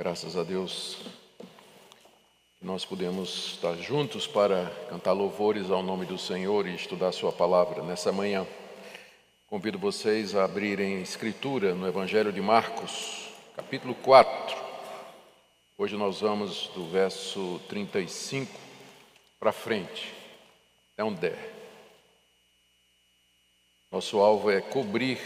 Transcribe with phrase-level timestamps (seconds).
[0.00, 0.96] Graças a Deus
[2.58, 7.82] nós podemos estar juntos para cantar louvores ao nome do Senhor e estudar Sua palavra
[7.82, 8.46] nessa manhã.
[9.46, 14.56] Convido vocês a abrirem Escritura no Evangelho de Marcos, capítulo 4.
[15.76, 18.58] Hoje nós vamos do verso 35
[19.38, 20.14] para frente,
[20.94, 21.52] até onde der.
[23.92, 25.18] Nosso alvo é cobrir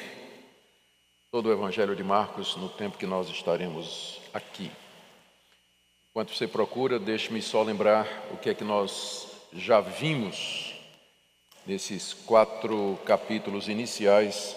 [1.34, 4.70] todo o Evangelho de Marcos no tempo que nós estaremos aqui.
[6.08, 10.76] Enquanto você procura, deixe-me só lembrar o que é que nós já vimos
[11.66, 14.54] nesses quatro capítulos iniciais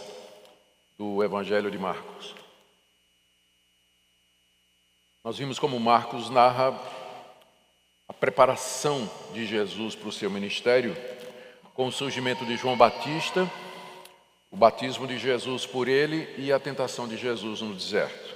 [0.99, 2.35] do Evangelho de Marcos.
[5.23, 6.79] Nós vimos como Marcos narra
[8.07, 10.95] a preparação de Jesus para o seu ministério
[11.73, 13.51] com o surgimento de João Batista
[14.57, 18.35] o batismo de Jesus por ele e a tentação de Jesus no deserto.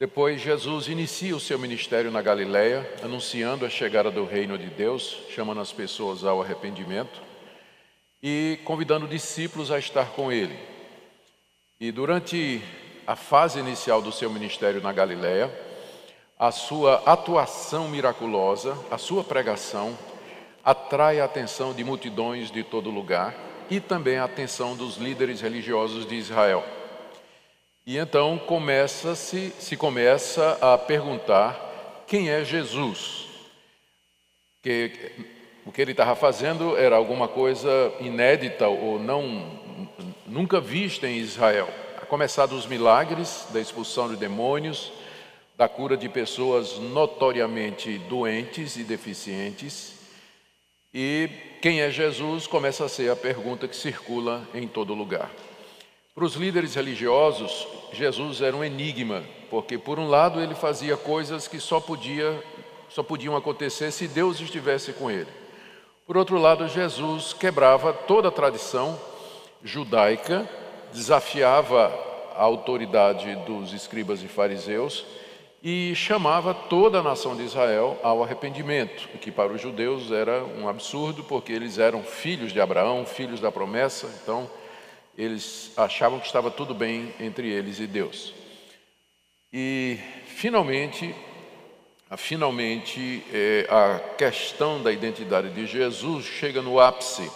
[0.00, 5.16] Depois, Jesus inicia o seu ministério na Galiléia, anunciando a chegada do reino de Deus,
[5.30, 7.22] chamando as pessoas ao arrependimento
[8.20, 10.58] e convidando discípulos a estar com ele.
[11.78, 12.60] E durante
[13.06, 15.56] a fase inicial do seu ministério na Galiléia,
[16.36, 19.96] a sua atuação miraculosa, a sua pregação,
[20.64, 26.06] atrai a atenção de multidões de todo lugar e também a atenção dos líderes religiosos
[26.06, 26.64] de Israel.
[27.86, 33.26] E então começa-se, se começa a perguntar quem é Jesus.
[34.62, 35.12] Que
[35.64, 37.68] o que ele estava fazendo era alguma coisa
[38.00, 39.60] inédita ou não
[40.26, 41.68] nunca vista em Israel.
[42.00, 44.92] A começar dos milagres, da expulsão de demônios,
[45.56, 49.94] da cura de pessoas notoriamente doentes e deficientes,
[50.92, 51.28] e
[51.66, 55.28] quem é Jesus começa a ser a pergunta que circula em todo lugar.
[56.14, 61.48] Para os líderes religiosos, Jesus era um enigma, porque por um lado ele fazia coisas
[61.48, 62.40] que só podia
[62.88, 65.26] só podiam acontecer se Deus estivesse com ele.
[66.06, 68.96] Por outro lado, Jesus quebrava toda a tradição
[69.64, 70.48] judaica,
[70.92, 71.86] desafiava
[72.36, 75.04] a autoridade dos escribas e fariseus
[75.68, 80.44] e chamava toda a nação de Israel ao arrependimento, o que para os judeus era
[80.44, 84.48] um absurdo, porque eles eram filhos de Abraão, filhos da promessa, então
[85.18, 88.32] eles achavam que estava tudo bem entre eles e Deus.
[89.52, 91.12] E finalmente,
[92.16, 97.28] finalmente é, a questão da identidade de Jesus chega no ápice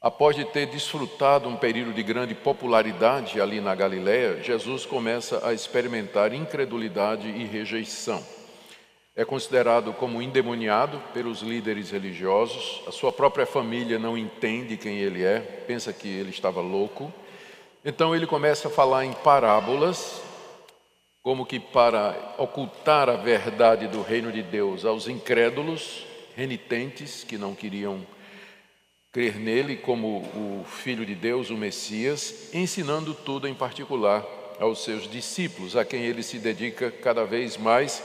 [0.00, 5.52] Após de ter desfrutado um período de grande popularidade ali na Galiléia, Jesus começa a
[5.52, 8.22] experimentar incredulidade e rejeição.
[9.16, 15.24] É considerado como endemoniado pelos líderes religiosos, a sua própria família não entende quem ele
[15.24, 17.10] é, pensa que ele estava louco.
[17.82, 20.20] Então ele começa a falar em parábolas,
[21.22, 26.04] como que para ocultar a verdade do reino de Deus aos incrédulos,
[26.36, 28.06] renitentes que não queriam
[29.16, 34.22] crer nele como o Filho de Deus, o Messias, ensinando tudo em particular
[34.60, 38.02] aos seus discípulos, a quem ele se dedica cada vez mais,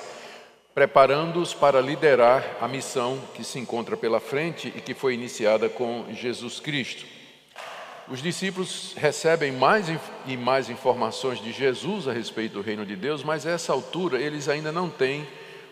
[0.73, 6.05] preparando-os para liderar a missão que se encontra pela frente e que foi iniciada com
[6.13, 7.05] Jesus Cristo.
[8.07, 9.87] Os discípulos recebem mais
[10.25, 14.17] e mais informações de Jesus a respeito do reino de Deus, mas a essa altura
[14.17, 15.27] eles ainda não têm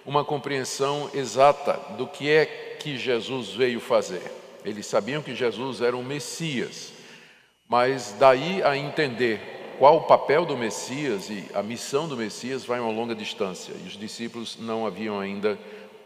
[0.06, 4.39] uma compreensão exata do que é que Jesus veio fazer.
[4.64, 6.92] Eles sabiam que Jesus era o Messias,
[7.68, 12.80] mas daí a entender qual o papel do Messias e a missão do Messias vai
[12.80, 13.74] uma longa distância.
[13.84, 15.58] E os discípulos não haviam ainda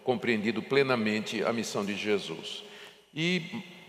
[0.04, 2.64] compreendido plenamente a missão de Jesus.
[3.14, 3.42] E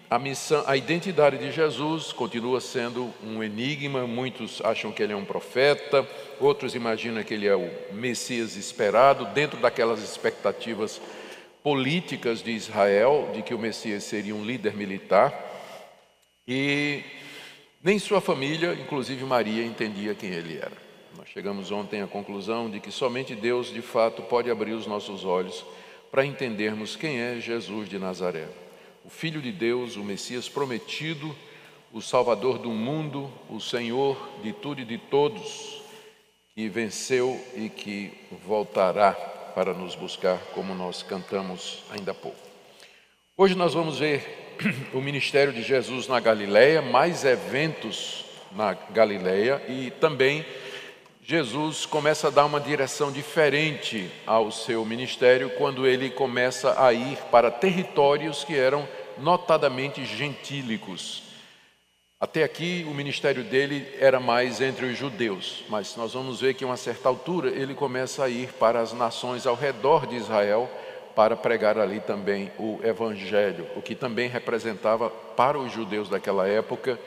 [0.08, 4.06] a missão, a identidade de Jesus continua sendo um enigma.
[4.06, 6.08] Muitos acham que ele é um profeta,
[6.40, 11.00] outros imaginam que ele é o Messias esperado, dentro daquelas expectativas
[11.64, 15.32] políticas de Israel, de que o Messias seria um líder militar,
[16.46, 17.02] e
[17.82, 20.76] nem sua família, inclusive Maria, entendia quem ele era.
[21.16, 25.24] Nós chegamos ontem à conclusão de que somente Deus, de fato, pode abrir os nossos
[25.24, 25.64] olhos
[26.10, 28.46] para entendermos quem é Jesus de Nazaré,
[29.02, 31.34] o Filho de Deus, o Messias prometido,
[31.94, 35.82] o Salvador do mundo, o Senhor de tudo e de todos,
[36.54, 38.12] que venceu e que
[38.46, 42.36] voltará para nos buscar, como nós cantamos ainda há pouco.
[43.36, 44.56] Hoje nós vamos ver
[44.94, 50.44] o ministério de Jesus na Galileia, mais eventos na Galileia e também
[51.26, 57.16] Jesus começa a dar uma direção diferente ao seu ministério quando ele começa a ir
[57.30, 58.86] para territórios que eram
[59.18, 61.23] notadamente gentílicos.
[62.20, 66.64] Até aqui o ministério dele era mais entre os judeus, mas nós vamos ver que
[66.64, 70.70] a uma certa altura ele começa a ir para as nações ao redor de Israel
[71.14, 76.98] para pregar ali também o evangelho, o que também representava para os judeus daquela época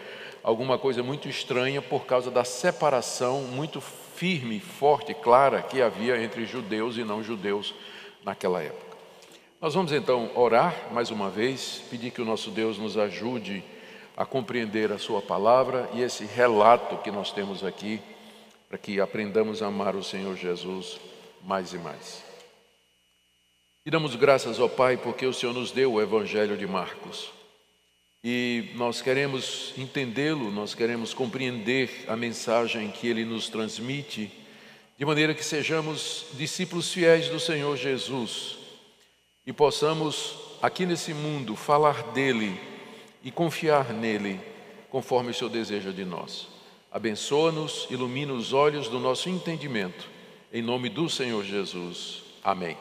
[0.44, 6.46] alguma coisa muito estranha por causa da separação muito firme, forte, clara que havia entre
[6.46, 7.76] judeus e não judeus
[8.24, 8.98] naquela época.
[9.60, 13.64] Nós vamos então orar mais uma vez, pedir que o nosso Deus nos ajude
[14.18, 18.02] a compreender a Sua palavra e esse relato que nós temos aqui,
[18.68, 21.00] para que aprendamos a amar o Senhor Jesus
[21.44, 22.24] mais e mais.
[23.86, 27.30] E damos graças ao Pai porque o Senhor nos deu o Evangelho de Marcos.
[28.24, 34.32] E nós queremos entendê-lo, nós queremos compreender a mensagem que ele nos transmite,
[34.98, 38.58] de maneira que sejamos discípulos fiéis do Senhor Jesus
[39.46, 42.60] e possamos, aqui nesse mundo, falar dele
[43.28, 44.40] e confiar nele,
[44.90, 46.48] conforme o seu desejo de nós.
[46.90, 50.10] Abençoa-nos, ilumina os olhos do nosso entendimento,
[50.54, 52.24] em nome do Senhor Jesus.
[52.42, 52.78] Amém.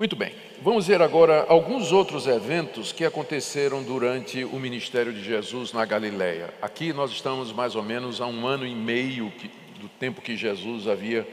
[0.00, 5.72] Muito bem, vamos ver agora alguns outros eventos que aconteceram durante o ministério de Jesus
[5.72, 6.52] na Galileia.
[6.60, 9.32] Aqui nós estamos mais ou menos a um ano e meio
[9.80, 11.24] do tempo que Jesus havia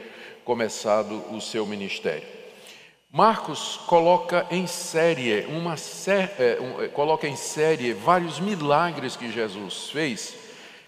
[0.44, 2.28] começado o seu ministério.
[3.16, 5.74] Marcos coloca em série uma
[6.06, 10.36] é, é, coloca em série vários milagres que Jesus fez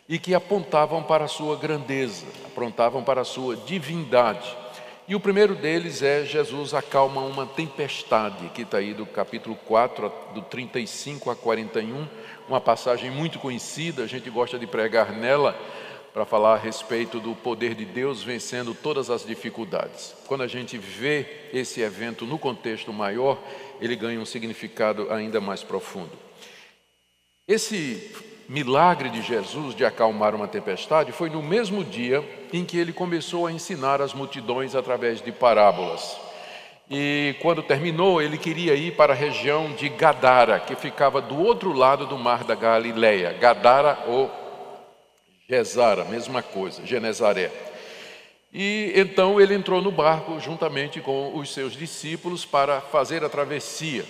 [0.06, 4.54] e que apontavam para a sua grandeza, apontavam para a sua divindade.
[5.08, 10.12] E o primeiro deles é Jesus acalma uma tempestade, que está aí do capítulo 4,
[10.34, 12.06] do 35 a 41,
[12.46, 15.58] uma passagem muito conhecida, a gente gosta de pregar nela,
[16.18, 20.16] para falar a respeito do poder de Deus vencendo todas as dificuldades.
[20.26, 23.38] Quando a gente vê esse evento no contexto maior,
[23.80, 26.10] ele ganha um significado ainda mais profundo.
[27.46, 28.12] Esse
[28.48, 33.46] milagre de Jesus de acalmar uma tempestade foi no mesmo dia em que ele começou
[33.46, 36.16] a ensinar as multidões através de parábolas.
[36.90, 41.72] E quando terminou, ele queria ir para a região de Gadara, que ficava do outro
[41.72, 43.34] lado do mar da Galileia.
[43.34, 44.28] Gadara ou
[45.48, 47.50] Gezara, mesma coisa, Genezaré.
[48.52, 54.04] E então ele entrou no barco juntamente com os seus discípulos para fazer a travessia.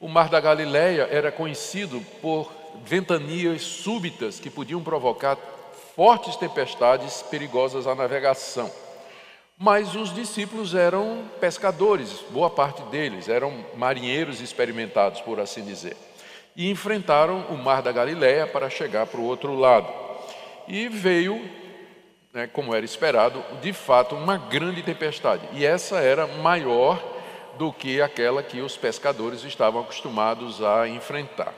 [0.00, 2.52] O mar da Galileia era conhecido por
[2.84, 5.36] ventanias súbitas que podiam provocar
[5.96, 8.70] fortes tempestades perigosas à navegação.
[9.58, 15.96] Mas os discípulos eram pescadores, boa parte deles eram marinheiros experimentados, por assim dizer,
[16.54, 20.07] e enfrentaram o mar da Galileia para chegar para o outro lado.
[20.68, 21.40] E veio,
[22.32, 25.48] né, como era esperado, de fato, uma grande tempestade.
[25.52, 27.02] E essa era maior
[27.58, 31.52] do que aquela que os pescadores estavam acostumados a enfrentar.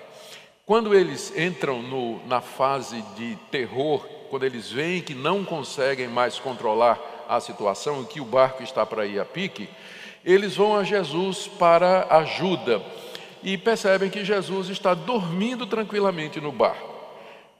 [0.64, 6.38] Quando eles entram no, na fase de terror, quando eles veem que não conseguem mais
[6.38, 6.98] controlar
[7.28, 9.68] a situação, que o barco está para ir a pique,
[10.24, 12.80] eles vão a Jesus para ajuda
[13.42, 16.89] e percebem que Jesus está dormindo tranquilamente no barco.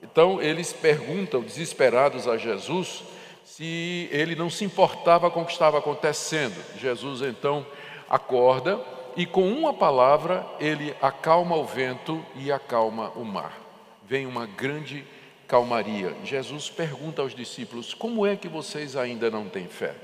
[0.03, 3.03] Então eles perguntam, desesperados a Jesus,
[3.45, 6.57] se ele não se importava com o que estava acontecendo.
[6.79, 7.67] Jesus então
[8.09, 8.81] acorda
[9.17, 13.61] e, com uma palavra, ele acalma o vento e acalma o mar.
[14.07, 15.05] Vem uma grande
[15.47, 16.17] calmaria.
[16.25, 19.95] Jesus pergunta aos discípulos: Como é que vocês ainda não têm fé?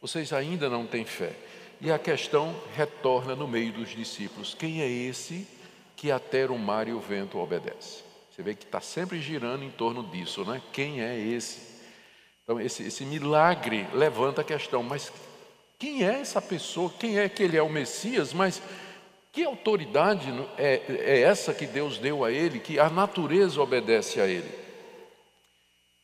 [0.00, 1.32] Vocês ainda não têm fé.
[1.80, 5.46] E a questão retorna no meio dos discípulos: Quem é esse
[5.96, 8.05] que até o mar e o vento obedece?
[8.36, 10.60] Você vê que está sempre girando em torno disso, né?
[10.70, 11.58] Quem é esse?
[12.44, 15.10] Então, esse, esse milagre levanta a questão, mas
[15.78, 16.92] quem é essa pessoa?
[16.98, 18.34] Quem é que ele é o Messias?
[18.34, 18.60] Mas
[19.32, 24.26] que autoridade é, é essa que Deus deu a ele, que a natureza obedece a
[24.26, 24.52] ele?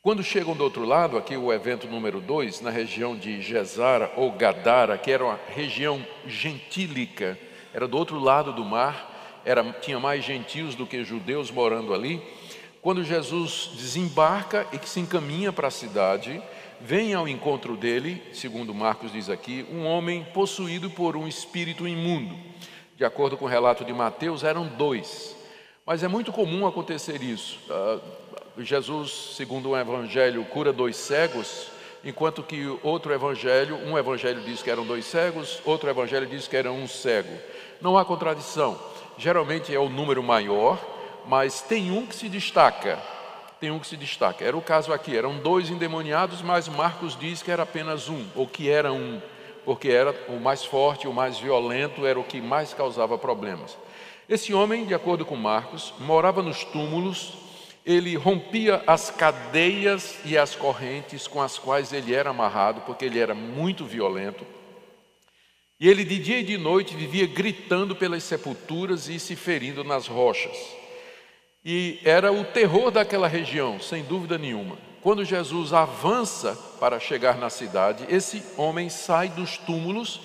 [0.00, 4.32] Quando chegam do outro lado, aqui o evento número 2, na região de Gesara ou
[4.32, 7.38] Gadara, que era uma região gentílica,
[7.74, 9.11] era do outro lado do mar,
[9.44, 12.22] era, tinha mais gentios do que judeus morando ali.
[12.80, 16.42] Quando Jesus desembarca e que se encaminha para a cidade,
[16.80, 22.36] vem ao encontro dele, segundo Marcos diz aqui, um homem possuído por um espírito imundo.
[22.96, 25.36] De acordo com o relato de Mateus, eram dois.
[25.86, 27.58] Mas é muito comum acontecer isso.
[27.68, 31.68] Uh, Jesus, segundo um evangelho, cura dois cegos,
[32.04, 36.56] enquanto que outro evangelho, um evangelho diz que eram dois cegos, outro evangelho diz que
[36.56, 37.32] era um cego.
[37.80, 40.78] Não há contradição geralmente é o número maior,
[41.26, 42.98] mas tem um que se destaca.
[43.60, 44.44] Tem um que se destaca.
[44.44, 48.46] Era o caso aqui, eram dois endemoniados, mas Marcos diz que era apenas um, ou
[48.46, 49.20] que era um,
[49.64, 53.76] porque era o mais forte, o mais violento, era o que mais causava problemas.
[54.28, 57.42] Esse homem, de acordo com Marcos, morava nos túmulos
[57.84, 63.18] ele rompia as cadeias e as correntes com as quais ele era amarrado, porque ele
[63.18, 64.46] era muito violento.
[65.82, 70.06] E ele de dia e de noite vivia gritando pelas sepulturas e se ferindo nas
[70.06, 70.56] rochas.
[71.64, 74.78] E era o terror daquela região, sem dúvida nenhuma.
[75.00, 80.20] Quando Jesus avança para chegar na cidade, esse homem sai dos túmulos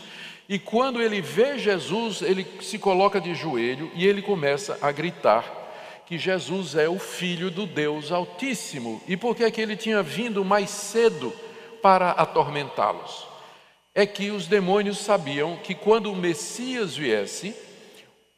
[0.48, 6.04] e quando ele vê Jesus, ele se coloca de joelho e ele começa a gritar
[6.06, 9.02] que Jesus é o Filho do Deus Altíssimo.
[9.08, 11.34] E por que é que ele tinha vindo mais cedo
[11.82, 13.27] para atormentá-los?
[13.98, 17.56] É que os demônios sabiam que quando o Messias viesse,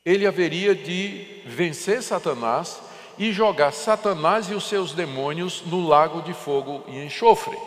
[0.06, 2.80] ele haveria de vencer Satanás
[3.18, 7.58] e jogar Satanás e os seus demônios no lago de fogo e enxofre.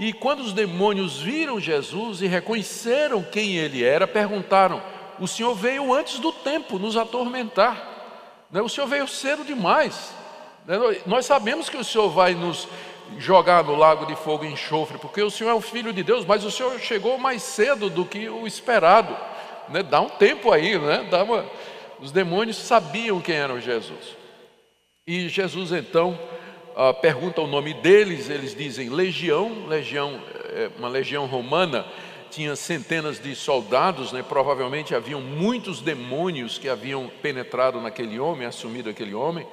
[0.00, 4.82] E quando os demônios viram Jesus e reconheceram quem ele era, perguntaram:
[5.20, 8.46] O Senhor veio antes do tempo nos atormentar.
[8.50, 8.60] Né?
[8.60, 10.12] O Senhor veio cedo demais.
[10.66, 10.76] Né?
[11.06, 12.66] Nós sabemos que o Senhor vai nos
[13.18, 16.24] jogar no lago de fogo e enxofre, porque o Senhor é o Filho de Deus,
[16.24, 19.16] mas o Senhor chegou mais cedo do que o esperado.
[19.68, 19.82] Né?
[19.82, 21.06] Dá um tempo aí, né?
[21.10, 21.44] Dá uma...
[22.00, 24.16] Os demônios sabiam quem era Jesus.
[25.06, 26.18] E Jesus então
[26.76, 31.86] uh, pergunta o nome deles, eles dizem legião, legião, é, uma legião romana
[32.30, 34.22] tinha centenas de soldados, né?
[34.22, 39.46] provavelmente haviam muitos demônios que haviam penetrado naquele homem, assumido aquele homem.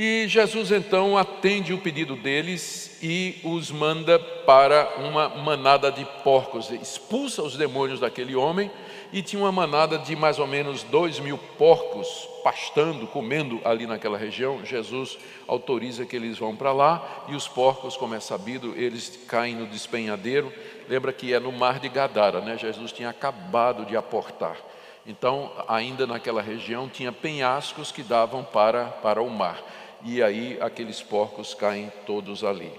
[0.00, 6.70] E Jesus então atende o pedido deles e os manda para uma manada de porcos,
[6.70, 8.70] expulsa os demônios daquele homem
[9.12, 14.16] e tinha uma manada de mais ou menos dois mil porcos pastando, comendo ali naquela
[14.16, 14.64] região.
[14.64, 19.56] Jesus autoriza que eles vão para lá e os porcos, como é sabido, eles caem
[19.56, 20.52] no despenhadeiro.
[20.88, 22.56] Lembra que é no mar de Gadara, né?
[22.56, 24.58] Jesus tinha acabado de aportar.
[25.04, 29.58] Então, ainda naquela região, tinha penhascos que davam para, para o mar.
[30.04, 32.72] E aí aqueles porcos caem todos ali.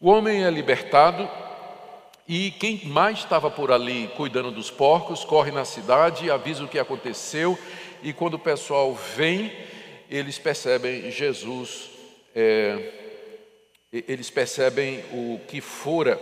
[0.00, 1.28] O homem é libertado,
[2.28, 6.78] e quem mais estava por ali cuidando dos porcos, corre na cidade, avisa o que
[6.78, 7.58] aconteceu,
[8.02, 9.52] e quando o pessoal vem,
[10.10, 11.90] eles percebem Jesus,
[12.34, 12.92] é,
[13.92, 16.20] eles percebem o que fora,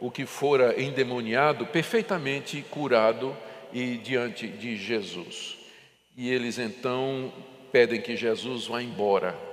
[0.00, 3.36] o que fora endemoniado, perfeitamente curado
[3.72, 5.56] e diante de Jesus.
[6.16, 7.32] E eles então
[7.70, 9.45] pedem que Jesus vá embora.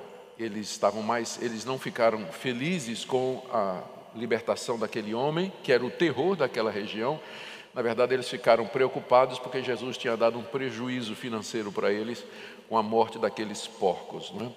[0.44, 3.84] Eles estavam mais, eles não ficaram felizes com a
[4.16, 7.20] libertação daquele homem, que era o terror daquela região.
[7.74, 12.24] Na verdade, eles ficaram preocupados porque Jesus tinha dado um prejuízo financeiro para eles
[12.70, 14.32] com a morte daqueles porcos.
[14.32, 14.52] Né?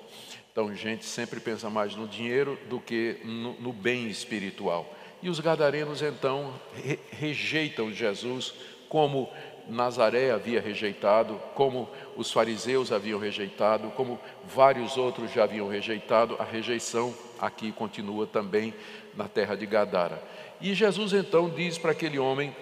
[0.53, 4.93] Então, gente sempre pensa mais no dinheiro do que no, no bem espiritual.
[5.23, 8.55] E os gadarenos então re rejeitam Jesus
[8.89, 9.31] como
[9.69, 16.45] Nazaré havia rejeitado, como os fariseus haviam rejeitado, como vários outros já haviam rejeitado, a
[16.45, 18.73] rejeição aqui continua também
[19.15, 20.23] na terra de Gadara.
[20.61, 22.55] E Jesus então diz para aquele homem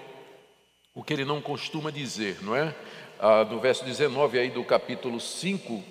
[0.94, 2.74] o que ele não costuma dizer, não é?
[3.18, 5.82] Ah, no verso 19 aí do capítulo 5,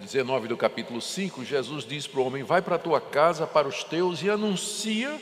[0.00, 3.46] 19 é, do capítulo 5, Jesus diz para o homem: Vai para a tua casa,
[3.46, 5.20] para os teus, e anuncia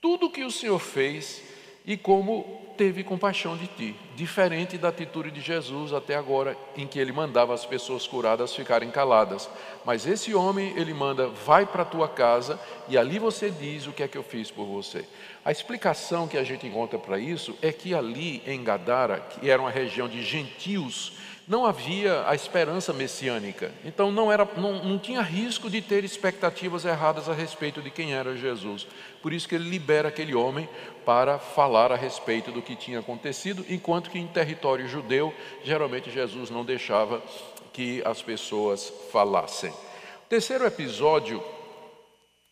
[0.00, 1.49] tudo o que o Senhor fez
[1.90, 2.44] e como
[2.76, 7.52] teve compaixão de ti, diferente da atitude de Jesus até agora, em que ele mandava
[7.52, 9.50] as pessoas curadas ficarem caladas.
[9.84, 13.92] Mas esse homem, ele manda, vai para a tua casa e ali você diz o
[13.92, 15.04] que é que eu fiz por você.
[15.44, 19.60] A explicação que a gente encontra para isso é que ali em Gadara, que era
[19.60, 21.14] uma região de gentios,
[21.50, 23.72] não havia a esperança messiânica.
[23.84, 28.14] Então não, era, não, não tinha risco de ter expectativas erradas a respeito de quem
[28.14, 28.86] era Jesus.
[29.20, 30.68] Por isso que ele libera aquele homem
[31.04, 36.50] para falar a respeito do que tinha acontecido, enquanto que em território judeu, geralmente Jesus
[36.50, 37.20] não deixava
[37.72, 39.70] que as pessoas falassem.
[39.70, 41.42] O terceiro episódio,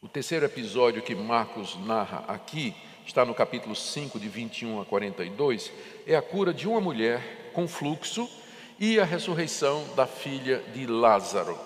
[0.03, 2.75] o terceiro episódio que Marcos narra aqui,
[3.07, 5.71] está no capítulo 5, de 21 a 42,
[6.05, 8.29] é a cura de uma mulher com fluxo
[8.79, 11.59] e a ressurreição da filha de Lázaro.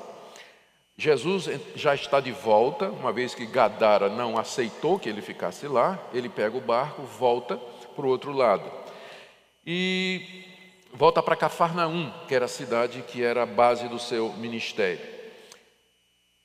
[0.97, 5.99] Jesus já está de volta, uma vez que Gadara não aceitou que ele ficasse lá,
[6.13, 8.71] ele pega o barco, volta para o outro lado.
[9.67, 10.45] E
[10.93, 15.05] volta para Cafarnaum, que era a cidade que era a base do seu ministério.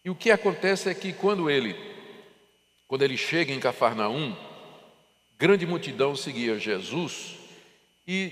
[0.04, 1.76] E o que acontece é que quando ele
[2.88, 4.34] quando ele chega em Cafarnaum,
[5.38, 7.36] grande multidão seguia Jesus
[8.08, 8.32] e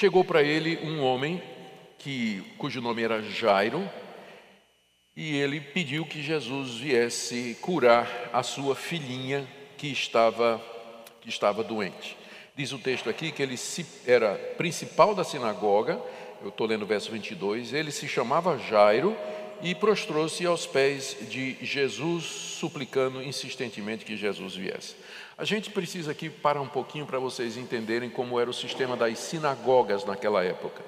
[0.00, 1.42] Chegou para ele um homem
[1.98, 3.86] que, cujo nome era Jairo,
[5.14, 10.58] e ele pediu que Jesus viesse curar a sua filhinha que estava,
[11.20, 12.16] que estava doente.
[12.56, 13.56] Diz o texto aqui que ele
[14.06, 16.00] era principal da sinagoga
[16.42, 19.14] eu estou lendo o verso 22, ele se chamava Jairo
[19.62, 24.96] e prostrou-se aos pés de Jesus, suplicando insistentemente que Jesus viesse.
[25.40, 29.18] A gente precisa aqui parar um pouquinho para vocês entenderem como era o sistema das
[29.18, 30.84] sinagogas naquela época.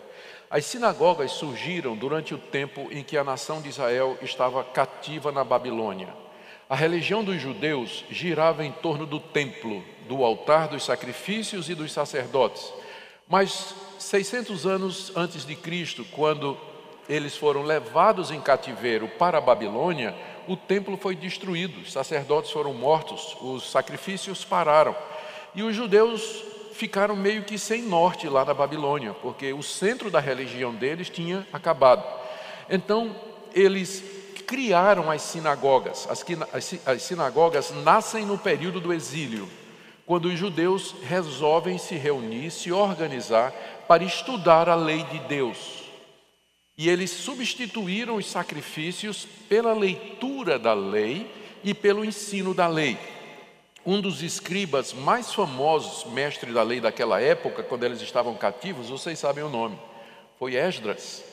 [0.51, 5.43] As sinagogas surgiram durante o tempo em que a nação de Israel estava cativa na
[5.43, 6.15] Babilônia.
[6.69, 11.91] A religião dos judeus girava em torno do templo, do altar dos sacrifícios e dos
[11.91, 12.75] sacerdotes.
[13.27, 16.59] Mas 600 anos antes de Cristo, quando
[17.13, 20.15] eles foram levados em cativeiro para a Babilônia,
[20.49, 24.97] o templo foi destruído, os sacerdotes foram mortos, os sacrifícios pararam.
[25.55, 26.43] E os judeus
[26.73, 31.47] ficaram meio que sem norte lá na Babilônia, porque o centro da religião deles tinha
[31.53, 32.03] acabado.
[32.69, 33.15] Então,
[33.55, 34.03] eles
[34.47, 36.09] criaram as sinagogas.
[36.11, 36.25] As,
[36.87, 39.49] as sinagogas nascem no período do exílio,
[40.07, 43.53] quando os judeus resolvem se reunir, se organizar
[43.87, 45.82] para estudar a lei de Deus.
[46.77, 51.31] E eles substituíram os sacrifícios pela leitura da lei
[51.63, 52.99] e pelo ensino da lei.
[53.85, 59.19] Um dos escribas mais famosos, mestre da lei daquela época, quando eles estavam cativos, vocês
[59.19, 59.79] sabem o nome,
[60.39, 61.25] foi Esdras.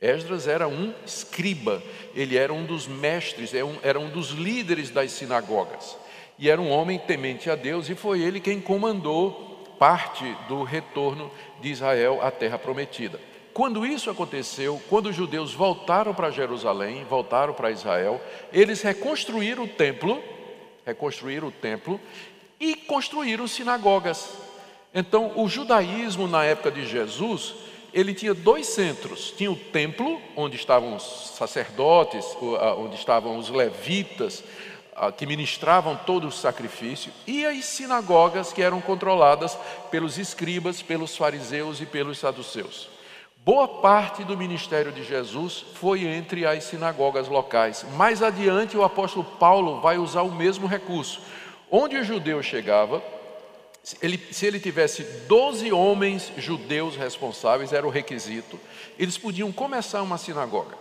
[0.00, 1.82] Esdras era um escriba,
[2.14, 5.96] ele era um dos mestres, é era um dos líderes das sinagogas.
[6.38, 11.30] E era um homem temente a Deus, e foi ele quem comandou parte do retorno
[11.60, 13.20] de Israel à terra prometida.
[13.60, 18.18] Quando isso aconteceu, quando os judeus voltaram para Jerusalém, voltaram para Israel,
[18.50, 20.24] eles reconstruíram o templo,
[20.86, 22.00] reconstruíram o templo
[22.58, 24.30] e construíram sinagogas.
[24.94, 27.54] Então, o judaísmo na época de Jesus,
[27.92, 29.30] ele tinha dois centros.
[29.36, 32.24] Tinha o templo, onde estavam os sacerdotes,
[32.78, 34.42] onde estavam os levitas,
[35.18, 39.54] que ministravam todo o sacrifício, e as sinagogas que eram controladas
[39.90, 42.98] pelos escribas, pelos fariseus e pelos saduceus.
[43.42, 47.86] Boa parte do ministério de Jesus foi entre as sinagogas locais.
[47.96, 51.22] Mais adiante, o apóstolo Paulo vai usar o mesmo recurso.
[51.70, 53.02] Onde o judeu chegava,
[54.02, 58.60] ele, se ele tivesse 12 homens judeus responsáveis, era o requisito,
[58.98, 60.76] eles podiam começar uma sinagoga.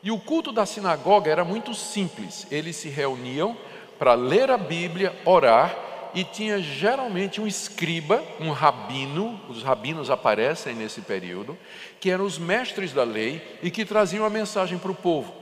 [0.00, 2.46] E o culto da sinagoga era muito simples.
[2.48, 3.56] Eles se reuniam
[3.98, 5.76] para ler a Bíblia, orar
[6.14, 11.58] e tinha geralmente um escriba, um rabino, os rabinos aparecem nesse período,
[12.00, 15.34] que eram os mestres da lei e que traziam a mensagem para o povo.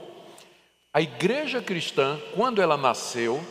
[0.91, 3.43] A igreja cristã, quando ela nasceu,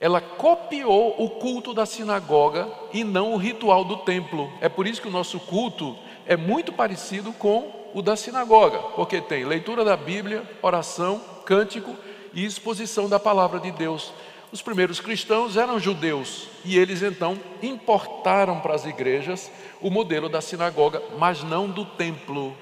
[0.00, 4.52] ela copiou o culto da sinagoga e não o ritual do templo.
[4.60, 5.96] É por isso que o nosso culto
[6.26, 11.94] é muito parecido com o da sinagoga, porque tem leitura da Bíblia, oração, cântico
[12.34, 14.12] e exposição da palavra de Deus.
[14.52, 20.42] Os primeiros cristãos eram judeus e eles então importaram para as igrejas o modelo da
[20.42, 22.54] sinagoga, mas não do templo.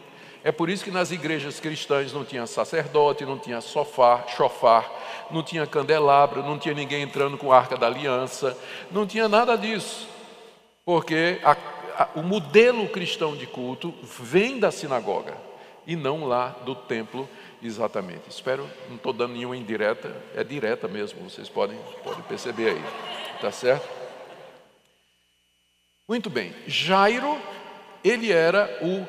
[0.45, 4.89] É por isso que nas igrejas cristãs não tinha sacerdote, não tinha sofá, chofar,
[5.33, 8.57] não tinha candelabro, não tinha ninguém entrando com a arca da aliança,
[8.93, 10.09] não tinha nada disso.
[10.85, 11.57] Porque a,
[11.99, 15.37] a, o modelo cristão de culto vem da sinagoga
[15.87, 17.29] e não lá do templo
[17.63, 18.23] Exatamente.
[18.29, 22.85] Espero, não estou dando nenhuma indireta, é direta mesmo, vocês podem, podem perceber aí.
[23.41, 23.89] Tá certo?
[26.09, 26.55] Muito bem.
[26.67, 27.39] Jairo,
[28.03, 29.07] ele era o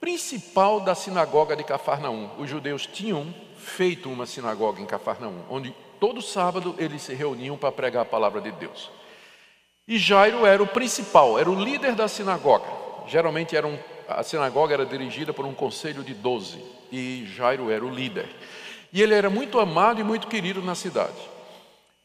[0.00, 2.30] principal da sinagoga de Cafarnaum.
[2.38, 7.72] Os judeus tinham feito uma sinagoga em Cafarnaum, onde todo sábado eles se reuniam para
[7.72, 8.90] pregar a palavra de Deus.
[9.86, 12.66] E Jairo era o principal, era o líder da sinagoga.
[13.06, 17.84] Geralmente era um, a sinagoga era dirigida por um conselho de doze e Jairo era
[17.84, 18.28] o líder.
[18.92, 21.36] E ele era muito amado e muito querido na cidade.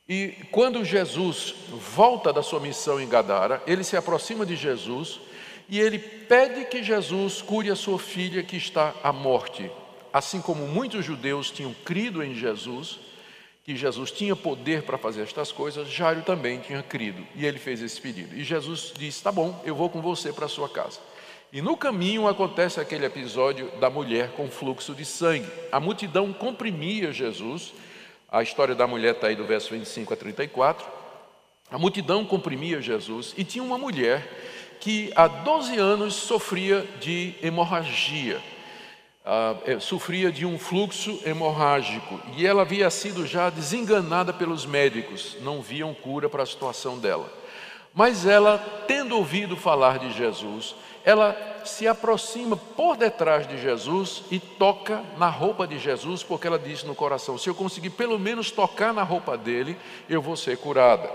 [0.08, 1.56] E quando Jesus
[1.96, 5.20] volta da sua missão em Gadara, ele se aproxima de Jesus
[5.70, 9.72] e ele pede que Jesus cure a sua filha que está à morte.
[10.12, 13.00] Assim como muitos judeus tinham crido em Jesus,
[13.64, 17.82] que Jesus tinha poder para fazer estas coisas, Jairo também tinha crido e ele fez
[17.82, 18.36] esse pedido.
[18.36, 21.00] E Jesus disse: Tá bom, eu vou com você para a sua casa.
[21.54, 25.52] E no caminho acontece aquele episódio da mulher com fluxo de sangue.
[25.70, 27.74] A multidão comprimia Jesus.
[28.32, 30.88] A história da mulher está aí do verso 25 a 34.
[31.70, 34.26] A multidão comprimia Jesus e tinha uma mulher
[34.80, 38.42] que há 12 anos sofria de hemorragia.
[39.26, 45.62] Uh, sofria de um fluxo hemorrágico e ela havia sido já desenganada pelos médicos, não
[45.62, 47.32] viam cura para a situação dela.
[47.94, 54.40] Mas ela, tendo ouvido falar de Jesus, ela se aproxima por detrás de Jesus e
[54.40, 58.52] toca na roupa de Jesus, porque ela disse no coração: se eu conseguir pelo menos
[58.52, 59.78] tocar na roupa dele,
[60.10, 61.10] eu vou ser curada.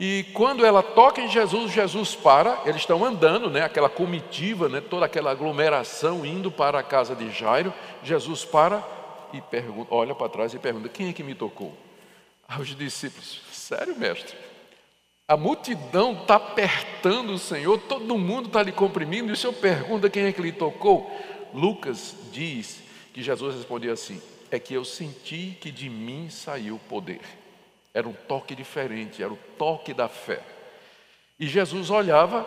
[0.00, 4.80] E quando ela toca em Jesus, Jesus para, eles estão andando, né, aquela comitiva, né,
[4.80, 7.74] toda aquela aglomeração indo para a casa de Jairo.
[8.04, 8.80] Jesus para
[9.32, 11.76] e pergunta, olha para trás e pergunta: Quem é que me tocou?
[12.46, 14.47] Aos discípulos: Sério, mestre?
[15.28, 20.08] A multidão está apertando o Senhor, todo mundo está lhe comprimindo, e o Senhor pergunta
[20.08, 21.14] quem é que lhe tocou.
[21.52, 22.80] Lucas diz
[23.12, 27.20] que Jesus respondia assim: É que eu senti que de mim saiu o poder.
[27.92, 30.40] Era um toque diferente, era o toque da fé.
[31.38, 32.46] E Jesus olhava,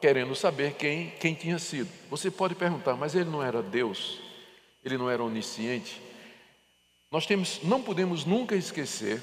[0.00, 1.90] querendo saber quem, quem tinha sido.
[2.08, 4.20] Você pode perguntar, mas ele não era Deus?
[4.84, 6.00] Ele não era onisciente?
[7.10, 9.20] Nós temos, não podemos nunca esquecer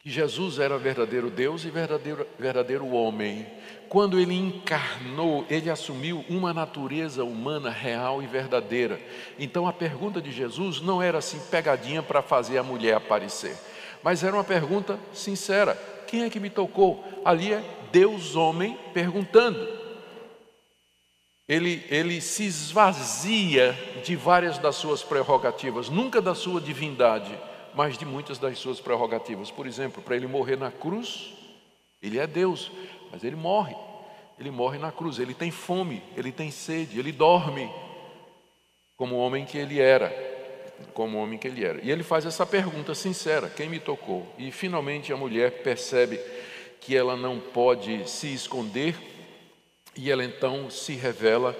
[0.00, 3.46] que Jesus era verdadeiro Deus e verdadeiro, verdadeiro homem.
[3.88, 9.00] Quando ele encarnou, ele assumiu uma natureza humana real e verdadeira.
[9.38, 13.56] Então a pergunta de Jesus não era assim pegadinha para fazer a mulher aparecer,
[14.02, 15.74] mas era uma pergunta sincera:
[16.06, 17.02] quem é que me tocou?
[17.24, 19.78] Ali é Deus homem perguntando.
[21.48, 27.34] Ele, ele se esvazia de várias das suas prerrogativas, nunca da sua divindade
[27.78, 29.52] mas de muitas das suas prerrogativas.
[29.52, 31.32] Por exemplo, para ele morrer na cruz,
[32.02, 32.72] ele é Deus,
[33.12, 33.76] mas ele morre.
[34.36, 37.70] Ele morre na cruz, ele tem fome, ele tem sede, ele dorme,
[38.96, 40.10] como o homem que ele era,
[40.92, 41.80] como o homem que ele era.
[41.80, 44.26] E ele faz essa pergunta sincera: quem me tocou?
[44.36, 46.18] E finalmente a mulher percebe
[46.80, 48.96] que ela não pode se esconder,
[49.94, 51.56] e ela então se revela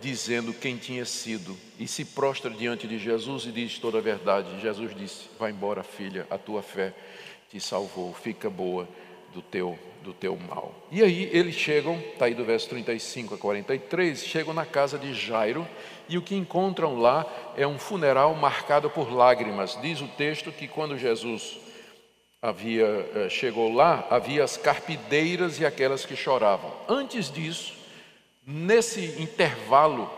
[0.00, 4.60] dizendo quem tinha sido, e se prostra diante de Jesus e diz toda a verdade.
[4.60, 6.92] Jesus disse: Vai embora, filha, a tua fé
[7.50, 8.88] te salvou, fica boa
[9.32, 10.74] do teu do teu mal.
[10.90, 15.12] E aí eles chegam, está aí do verso 35 a 43, chegam na casa de
[15.12, 15.66] Jairo
[16.08, 19.78] e o que encontram lá é um funeral marcado por lágrimas.
[19.80, 21.58] Diz o texto que quando Jesus
[22.42, 26.72] havia eh, chegou lá, havia as carpideiras e aquelas que choravam.
[26.88, 27.74] Antes disso,
[28.52, 30.10] Nesse intervalo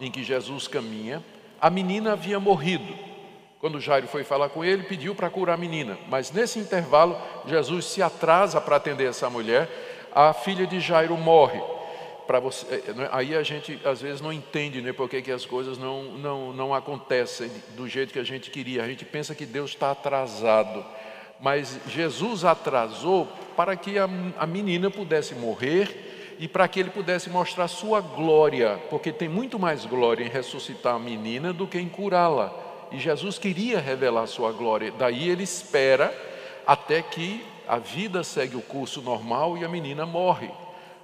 [0.00, 1.22] em que Jesus caminha,
[1.60, 2.92] a menina havia morrido.
[3.60, 5.96] Quando Jairo foi falar com ele, pediu para curar a menina.
[6.08, 9.70] Mas nesse intervalo, Jesus se atrasa para atender essa mulher.
[10.12, 11.62] A filha de Jairo morre.
[12.42, 15.78] Você, é, é, aí a gente às vezes não entende né, por que as coisas
[15.78, 18.82] não, não, não acontecem do jeito que a gente queria.
[18.82, 20.84] A gente pensa que Deus está atrasado.
[21.40, 26.05] Mas Jesus atrasou para que a, a menina pudesse morrer
[26.38, 30.94] e para que ele pudesse mostrar sua glória, porque tem muito mais glória em ressuscitar
[30.94, 32.52] a menina do que em curá-la.
[32.92, 36.14] E Jesus queria revelar sua glória, daí ele espera
[36.66, 40.50] até que a vida segue o curso normal e a menina morre,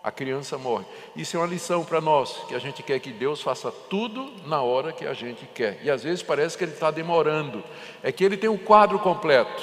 [0.02, 0.84] a criança morre.
[1.16, 4.62] Isso é uma lição para nós, que a gente quer que Deus faça tudo na
[4.62, 5.80] hora que a gente quer.
[5.82, 7.64] E às vezes parece que ele está demorando,
[8.02, 9.62] é que ele tem o um quadro completo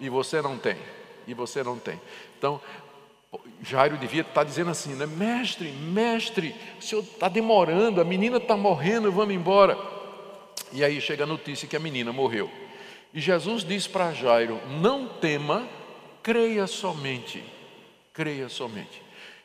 [0.00, 0.76] e você não tem.
[1.26, 1.98] E você não tem.
[2.36, 2.60] Então,
[3.62, 5.06] Jairo devia estar dizendo assim, né?
[5.06, 9.78] Mestre, mestre, o senhor está demorando, a menina está morrendo, vamos embora.
[10.72, 12.50] E aí chega a notícia que a menina morreu.
[13.12, 15.66] E Jesus diz para Jairo: Não tema,
[16.22, 17.42] creia somente.
[18.12, 19.02] Creia somente.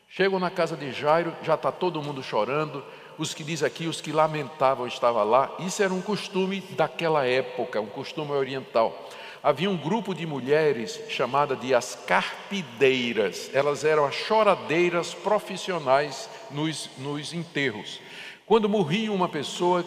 [0.10, 2.84] Chegam na casa de Jairo, já está todo mundo chorando.
[3.18, 5.56] Os que diz aqui, os que lamentavam estavam lá.
[5.60, 9.10] Isso era um costume daquela época, um costume oriental
[9.44, 13.50] havia um grupo de mulheres chamada de as carpideiras.
[13.54, 18.00] Elas eram as choradeiras profissionais nos, nos enterros.
[18.46, 19.86] Quando morria uma pessoa,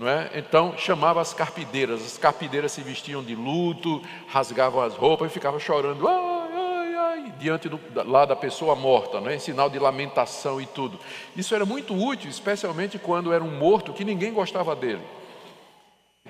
[0.00, 0.38] é?
[0.38, 2.04] então chamava as carpideiras.
[2.04, 6.06] As carpideiras se vestiam de luto, rasgavam as roupas e ficavam chorando.
[6.06, 9.36] Ai, ai, ai, diante do, lá da pessoa morta, é?
[9.36, 10.98] em sinal de lamentação e tudo.
[11.36, 15.02] Isso era muito útil, especialmente quando era um morto que ninguém gostava dele.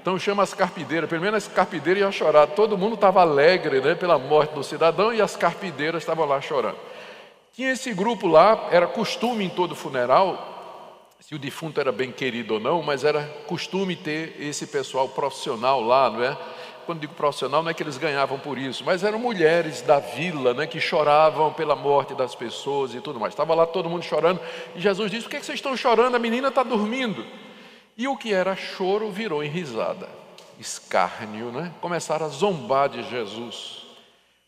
[0.01, 2.47] Então chama as carpideiras, pelo menos as carpideiras iam chorar.
[2.49, 6.79] Todo mundo estava alegre né, pela morte do cidadão e as carpideiras estavam lá chorando.
[7.53, 10.47] Tinha esse grupo lá, era costume em todo funeral,
[11.21, 15.83] se o defunto era bem querido ou não, mas era costume ter esse pessoal profissional
[15.83, 16.37] lá, não é?
[16.87, 20.55] Quando digo profissional, não é que eles ganhavam por isso, mas eram mulheres da vila,
[20.55, 23.35] né, que choravam pela morte das pessoas e tudo mais.
[23.35, 24.41] Estava lá todo mundo chorando,
[24.75, 26.15] e Jesus disse: Por que vocês estão chorando?
[26.15, 27.25] A menina está dormindo.
[28.01, 30.09] E o que era choro virou em risada,
[30.59, 31.71] escárnio, né?
[31.83, 33.85] Começaram a zombar de Jesus,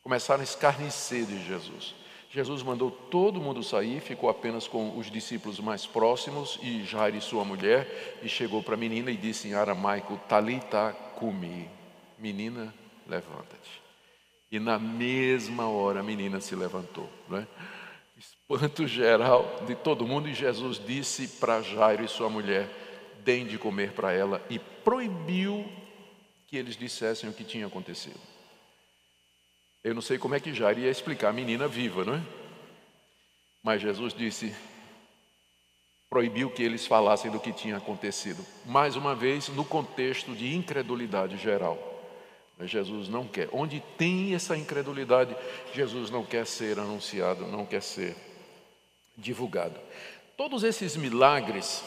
[0.03, 1.95] começaram a escarnecer de Jesus.
[2.31, 7.21] Jesus mandou todo mundo sair, ficou apenas com os discípulos mais próximos e Jair e
[7.21, 11.69] sua mulher, e chegou para a menina e disse em aramaico, Talita cumi,
[12.19, 12.73] menina,
[13.07, 13.83] levanta-te.
[14.51, 17.07] E na mesma hora a menina se levantou.
[17.29, 17.47] Não é?
[18.17, 22.82] Espanto geral de todo mundo, e Jesus disse para Jairo e sua mulher,
[23.25, 25.67] deem de comer para ela e proibiu
[26.47, 28.21] que eles dissessem o que tinha acontecido.
[29.83, 32.23] Eu não sei como é que Jairo ia explicar a menina viva, não é?
[33.63, 34.55] Mas Jesus disse:
[36.09, 38.45] proibiu que eles falassem do que tinha acontecido.
[38.67, 41.79] Mais uma vez, no contexto de incredulidade geral.
[42.59, 43.49] Mas Jesus não quer.
[43.51, 45.35] Onde tem essa incredulidade,
[45.75, 48.15] Jesus não quer ser anunciado, não quer ser
[49.17, 49.81] divulgado.
[50.37, 51.83] Todos esses milagres,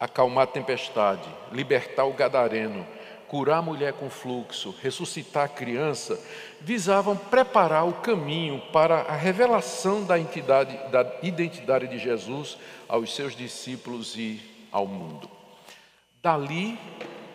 [0.00, 2.86] acalmar a tempestade, libertar o gadareno,
[3.28, 6.18] curar a mulher com fluxo, ressuscitar a criança,
[6.60, 12.56] visavam preparar o caminho para a revelação da, entidade, da identidade de Jesus
[12.88, 14.40] aos seus discípulos e
[14.72, 15.30] ao mundo.
[16.22, 16.78] Dali,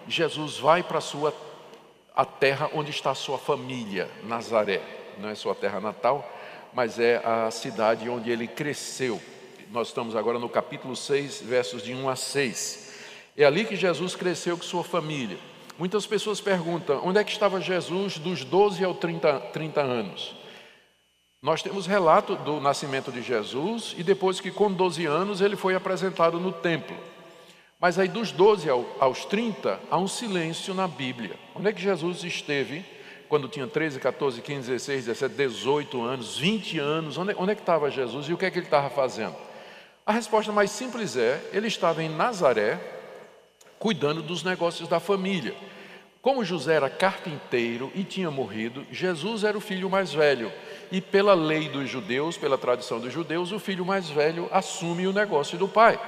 [0.08, 1.34] Jesus vai para a sua
[2.16, 4.82] a terra onde está a sua família, Nazaré.
[5.18, 6.28] Não é sua terra natal,
[6.74, 9.22] mas é a cidade onde ele cresceu.
[9.72, 12.94] Nós estamos agora no capítulo 6, versos de 1 a 6.
[13.36, 15.38] É ali que Jesus cresceu com sua família.
[15.78, 20.36] Muitas pessoas perguntam: onde é que estava Jesus dos 12 aos 30, 30 anos?
[21.42, 25.76] Nós temos relato do nascimento de Jesus e depois que, com 12 anos, ele foi
[25.76, 26.96] apresentado no templo.
[27.80, 31.36] Mas aí, dos 12 aos 30, há um silêncio na Bíblia.
[31.54, 32.86] Onde é que Jesus esteve
[33.28, 37.18] quando tinha 13, 14, 15, 16, 17, 18 anos, 20 anos?
[37.18, 39.36] Onde, onde é que estava Jesus e o que é que ele estava fazendo?
[40.06, 42.80] A resposta mais simples é: ele estava em Nazaré,
[43.80, 45.56] cuidando dos negócios da família.
[46.22, 50.52] Como José era carpinteiro e tinha morrido, Jesus era o filho mais velho.
[50.92, 55.14] E pela lei dos judeus, pela tradição dos judeus, o filho mais velho assume o
[55.14, 56.00] negócio do pai.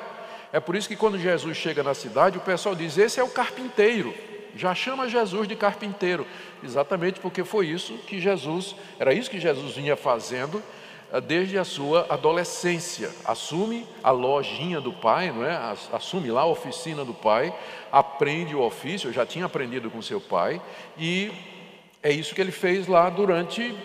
[0.53, 3.29] É por isso que quando Jesus chega na cidade, o pessoal diz: Esse é o
[3.29, 4.13] carpinteiro.
[4.55, 6.25] Já chama Jesus de carpinteiro,
[6.63, 10.63] exatamente porque foi isso que Jesus, era isso que Jesus vinha fazendo
[11.25, 13.09] desde a sua adolescência.
[13.25, 15.55] Assume a lojinha do pai, não é?
[15.91, 17.53] Assume lá a oficina do pai,
[17.91, 20.61] aprende o ofício, já tinha aprendido com seu pai,
[20.97, 21.31] e
[22.03, 23.75] é isso que ele fez lá durante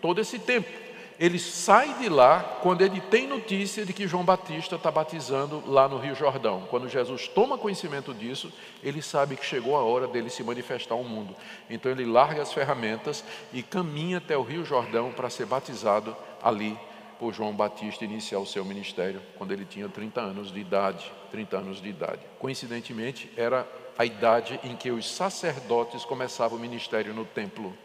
[0.00, 0.87] todo esse tempo.
[1.18, 5.88] Ele sai de lá quando ele tem notícia de que João Batista está batizando lá
[5.88, 6.62] no Rio Jordão.
[6.70, 8.52] Quando Jesus toma conhecimento disso,
[8.84, 11.34] ele sabe que chegou a hora dele se manifestar ao mundo.
[11.68, 16.78] Então ele larga as ferramentas e caminha até o Rio Jordão para ser batizado ali
[17.18, 21.56] por João Batista iniciar o seu ministério quando ele tinha 30 anos de idade, 30
[21.56, 22.20] anos de idade.
[22.38, 23.66] Coincidentemente, era
[23.98, 27.76] a idade em que os sacerdotes começavam o ministério no templo.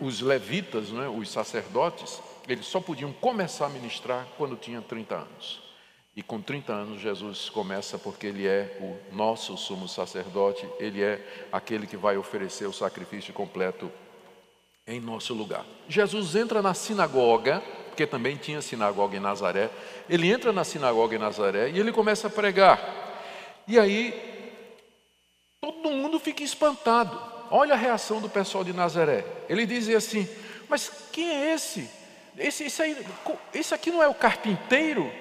[0.00, 5.62] Os levitas, né, os sacerdotes, eles só podiam começar a ministrar quando tinham 30 anos.
[6.14, 11.46] E com 30 anos Jesus começa porque ele é o nosso sumo sacerdote, ele é
[11.50, 13.90] aquele que vai oferecer o sacrifício completo
[14.86, 15.64] em nosso lugar.
[15.88, 19.70] Jesus entra na sinagoga, porque também tinha sinagoga em Nazaré.
[20.08, 22.80] Ele entra na sinagoga em Nazaré e ele começa a pregar.
[23.66, 24.12] E aí
[25.62, 27.31] todo mundo fica espantado.
[27.54, 29.26] Olha a reação do pessoal de Nazaré.
[29.46, 30.26] Ele dizia assim:
[30.70, 31.86] Mas quem é esse?
[32.38, 32.96] Esse, esse, aí,
[33.52, 35.12] esse aqui não é o carpinteiro?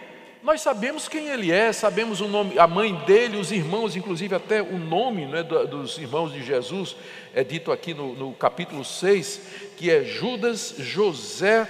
[0.41, 4.61] Nós sabemos quem ele é, sabemos o nome, a mãe dele, os irmãos, inclusive até
[4.61, 6.95] o nome né, dos irmãos de Jesus,
[7.33, 9.41] é dito aqui no, no capítulo 6,
[9.75, 11.67] que é Judas, José,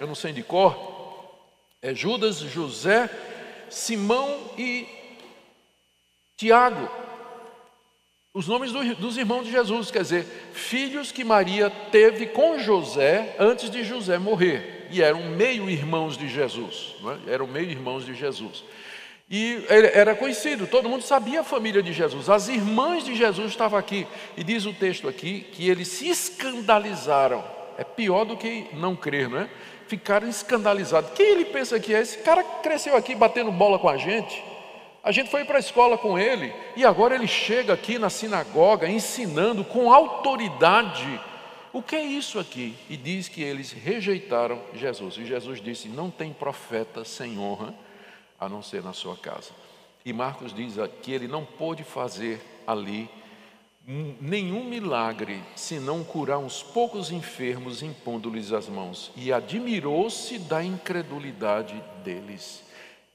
[0.00, 1.36] eu não sei de cor,
[1.82, 3.10] é Judas, José,
[3.68, 4.88] Simão e
[6.34, 7.07] Tiago.
[8.38, 13.68] Os nomes dos irmãos de Jesus, quer dizer, filhos que Maria teve com José antes
[13.68, 16.94] de José morrer e eram meio irmãos de Jesus,
[17.26, 17.32] é?
[17.32, 18.62] eram meio irmãos de Jesus.
[19.28, 22.30] E era conhecido, todo mundo sabia a família de Jesus.
[22.30, 24.06] As irmãs de Jesus estavam aqui.
[24.36, 27.42] E diz o texto aqui que eles se escandalizaram.
[27.76, 29.50] É pior do que não crer, não é?
[29.88, 31.10] Ficaram escandalizados.
[31.16, 32.02] Quem ele pensa que é?
[32.02, 34.40] Esse cara cresceu aqui batendo bola com a gente.
[35.02, 36.52] A gente foi para a escola com ele.
[36.76, 41.20] E agora ele chega aqui na sinagoga ensinando com autoridade
[41.72, 42.74] o que é isso aqui?
[42.88, 45.16] E diz que eles rejeitaram Jesus.
[45.18, 47.74] E Jesus disse: Não tem profeta sem honra
[48.40, 49.50] a não ser na sua casa.
[50.04, 53.10] E Marcos diz que ele não pôde fazer ali
[54.20, 59.12] nenhum milagre senão curar uns poucos enfermos impondo-lhes as mãos.
[59.14, 62.64] E admirou-se da incredulidade deles.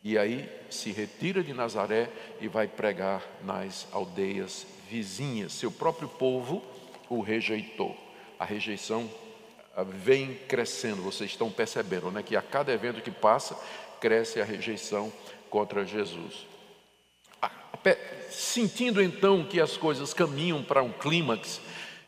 [0.03, 2.09] E aí se retira de Nazaré
[2.41, 5.53] e vai pregar nas aldeias vizinhas.
[5.53, 6.63] Seu próprio povo
[7.09, 8.03] o rejeitou
[8.43, 9.09] a rejeição
[9.75, 12.21] ah, vem crescendo, vocês estão percebendo, né?
[12.21, 13.57] Que a cada evento que passa,
[14.01, 15.11] cresce a rejeição
[15.49, 16.45] contra Jesus.
[17.41, 17.49] Ah,
[18.29, 21.61] sentindo então que as coisas caminham para um clímax,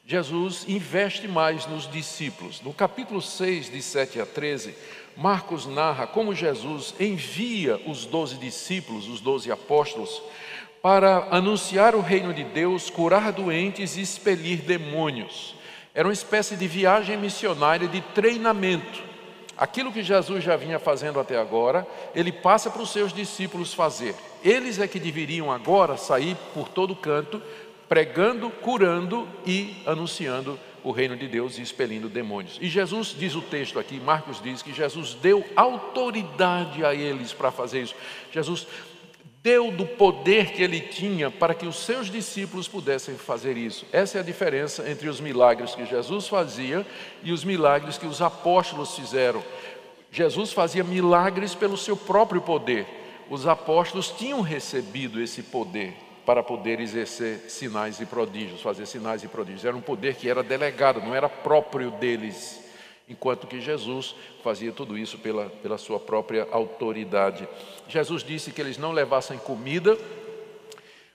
[0.07, 2.61] Jesus investe mais nos discípulos.
[2.61, 4.75] No capítulo 6, de 7 a 13,
[5.17, 10.21] Marcos narra como Jesus envia os doze discípulos, os doze apóstolos,
[10.79, 15.55] para anunciar o reino de Deus, curar doentes e expelir demônios.
[15.91, 19.01] Era uma espécie de viagem missionária de treinamento.
[19.57, 24.13] Aquilo que Jesus já vinha fazendo até agora, ele passa para os seus discípulos fazer.
[24.43, 27.41] Eles é que deveriam agora sair por todo canto,
[27.87, 32.59] pregando, curando e anunciando o reino de Deus e expelindo demônios.
[32.61, 37.51] E Jesus diz o texto aqui, Marcos diz que Jesus deu autoridade a eles para
[37.51, 37.95] fazer isso.
[38.31, 38.67] Jesus
[39.41, 43.85] deu do poder que ele tinha para que os seus discípulos pudessem fazer isso.
[43.91, 46.85] Essa é a diferença entre os milagres que Jesus fazia
[47.23, 49.43] e os milagres que os apóstolos fizeram.
[50.11, 52.85] Jesus fazia milagres pelo seu próprio poder.
[53.29, 59.27] Os apóstolos tinham recebido esse poder para poder exercer sinais e prodígios, fazer sinais e
[59.27, 59.65] prodígios.
[59.65, 62.59] Era um poder que era delegado, não era próprio deles,
[63.07, 67.47] enquanto que Jesus fazia tudo isso pela, pela sua própria autoridade.
[67.87, 69.97] Jesus disse que eles não levassem comida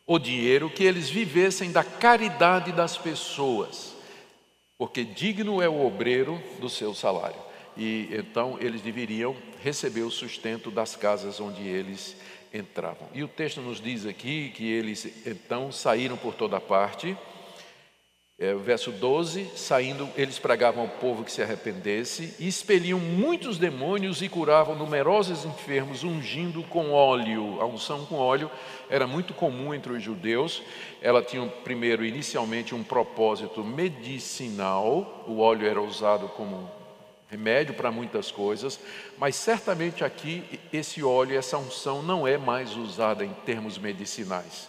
[0.07, 3.95] ou dinheiro, que eles vivessem da caridade das pessoas,
[4.79, 7.51] porque digno é o obreiro do seu salário.
[7.77, 12.17] E então eles deveriam receber o sustento das casas onde eles
[12.53, 13.09] entravam.
[13.15, 17.17] E o texto nos diz aqui que eles então saíram por toda parte.
[18.43, 24.23] É, verso 12: saindo, eles pregavam ao povo que se arrependesse, e expeliam muitos demônios
[24.23, 27.61] e curavam numerosos enfermos, ungindo com óleo.
[27.61, 28.51] A unção com óleo
[28.89, 30.63] era muito comum entre os judeus.
[31.03, 35.23] Ela tinha, primeiro, inicialmente, um propósito medicinal.
[35.29, 36.80] O óleo era usado como
[37.31, 38.81] remédio para muitas coisas,
[39.17, 44.69] mas certamente aqui esse óleo, essa unção não é mais usada em termos medicinais.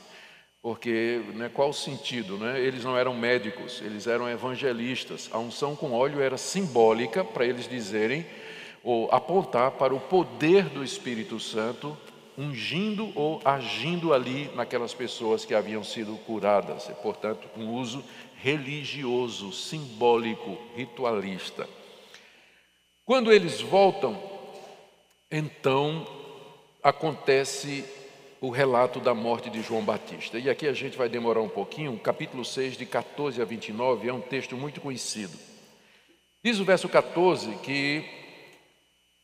[0.61, 2.37] Porque né, qual o sentido?
[2.37, 2.59] Né?
[2.59, 5.27] Eles não eram médicos, eles eram evangelistas.
[5.31, 8.25] A unção com óleo era simbólica para eles dizerem
[8.83, 11.97] ou apontar para o poder do Espírito Santo
[12.37, 16.89] ungindo ou agindo ali naquelas pessoas que haviam sido curadas.
[16.89, 18.03] E, portanto, um uso
[18.37, 21.67] religioso, simbólico, ritualista.
[23.11, 24.17] Quando eles voltam,
[25.29, 26.07] então
[26.81, 27.83] acontece
[28.39, 30.39] o relato da morte de João Batista.
[30.39, 34.13] E aqui a gente vai demorar um pouquinho, capítulo 6, de 14 a 29, é
[34.13, 35.37] um texto muito conhecido.
[36.41, 38.05] Diz o verso 14 que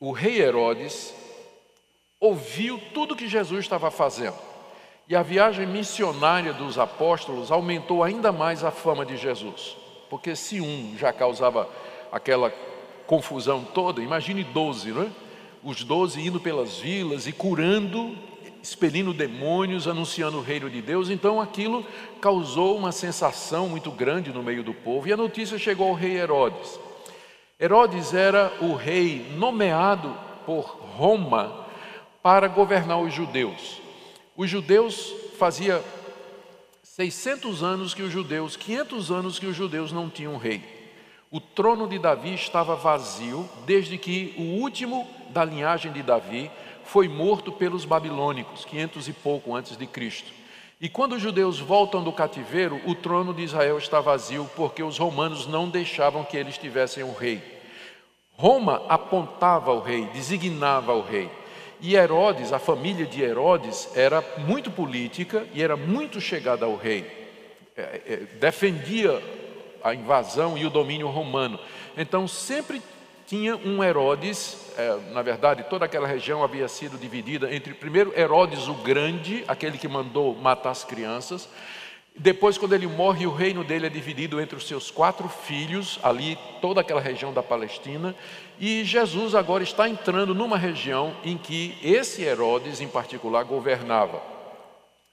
[0.02, 1.14] o rei Herodes
[2.20, 4.36] ouviu tudo que Jesus estava fazendo.
[5.08, 9.78] E a viagem missionária dos apóstolos aumentou ainda mais a fama de Jesus.
[10.10, 11.70] Porque se um já causava
[12.12, 12.54] aquela
[13.08, 15.08] confusão toda, imagine 12, não é?
[15.64, 18.16] Os 12 indo pelas vilas e curando,
[18.62, 21.10] expelindo demônios, anunciando o reino de Deus.
[21.10, 21.86] Então aquilo
[22.22, 25.08] causou uma sensação muito grande no meio do povo.
[25.08, 26.80] E a notícia chegou ao rei Herodes.
[27.60, 30.16] Herodes era o rei nomeado
[30.46, 30.64] por
[30.96, 31.66] Roma
[32.22, 33.82] para governar os judeus.
[34.36, 35.84] Os judeus fazia
[36.84, 40.77] 600 anos que os judeus, 500 anos que os judeus não tinham rei.
[41.30, 46.50] O trono de Davi estava vazio desde que o último da linhagem de Davi
[46.86, 50.32] foi morto pelos babilônicos, quinhentos e pouco antes de Cristo.
[50.80, 54.98] E quando os judeus voltam do cativeiro, o trono de Israel está vazio porque os
[54.98, 57.42] romanos não deixavam que eles tivessem um rei.
[58.38, 61.30] Roma apontava o rei, designava o rei.
[61.82, 67.06] E Herodes, a família de Herodes, era muito política e era muito chegada ao rei.
[67.76, 69.22] É, é, defendia
[69.84, 71.60] a invasão e o domínio romano.
[71.96, 72.82] Então sempre
[73.28, 78.70] tinha um Herodes, é, na verdade, toda aquela região havia sido dividida entre primeiro Herodes
[78.70, 81.50] o Grande, aquele que mandou matar as crianças.
[82.20, 86.36] Depois, quando ele morre, o reino dele é dividido entre os seus quatro filhos, ali
[86.62, 88.16] toda aquela região da Palestina.
[88.60, 94.20] E Jesus agora está entrando numa região em que esse Herodes, em particular, governava.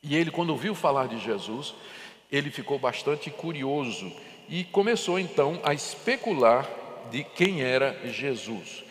[0.03, 1.74] E ele, quando ouviu falar de Jesus,
[2.33, 4.11] ele ficou bastante curioso
[4.48, 6.68] e começou então a especular
[7.11, 8.85] de quem era Jesus.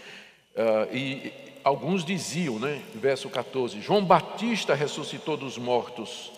[0.56, 6.32] Uh, e alguns diziam, né, verso 14: João Batista ressuscitou dos mortos,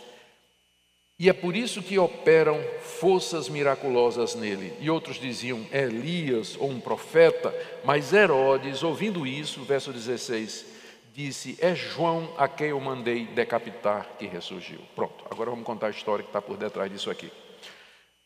[1.17, 4.73] e é por isso que operam forças miraculosas nele.
[4.82, 7.54] E outros diziam Elias ou um profeta,
[7.86, 10.65] mas Herodes, ouvindo isso, verso 16,
[11.13, 14.80] disse: É João a quem eu mandei decapitar que ressurgiu.
[14.93, 17.32] Pronto, agora vamos contar a história que está por detrás disso aqui.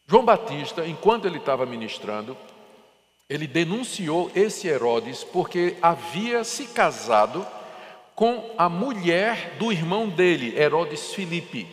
[0.10, 2.36] João Batista, enquanto ele estava ministrando,
[3.30, 7.45] ele denunciou esse Herodes porque havia se casado
[8.16, 11.68] com a mulher do irmão dele, Herodes Filipe.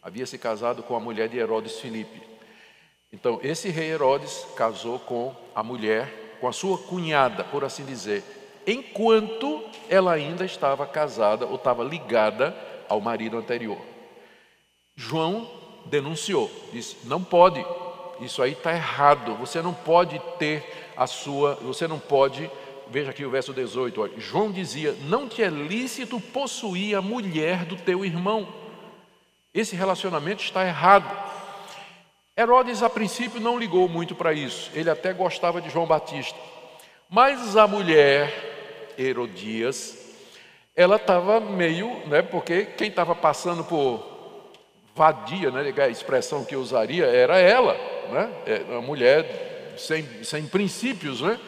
[0.00, 2.22] Havia se casado com a mulher de Herodes Filipe.
[3.12, 8.22] Então, esse rei Herodes casou com a mulher, com a sua cunhada, por assim dizer,
[8.64, 12.56] enquanto ela ainda estava casada ou estava ligada
[12.88, 13.80] ao marido anterior.
[14.94, 17.64] João denunciou, disse: não pode,
[18.20, 19.34] isso aí está errado.
[19.36, 22.50] Você não pode ter a sua, você não pode,
[22.88, 27.64] veja aqui o verso 18, olha, João dizia: Não te é lícito possuir a mulher
[27.64, 28.48] do teu irmão.
[29.52, 31.10] Esse relacionamento está errado.
[32.36, 36.36] Herodes, a princípio, não ligou muito para isso, ele até gostava de João Batista.
[37.08, 40.16] Mas a mulher, Herodias,
[40.74, 44.13] ela estava meio, né, porque quem estava passando por
[44.94, 47.74] vadia, né, a expressão que eu usaria era ela,
[48.10, 51.38] né, é, uma mulher sem, sem princípios, né,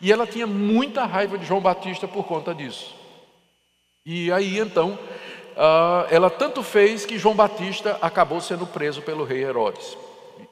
[0.00, 2.94] e ela tinha muita raiva de João Batista por conta disso.
[4.04, 4.98] E aí então,
[5.52, 9.96] uh, ela tanto fez que João Batista acabou sendo preso pelo rei Herodes.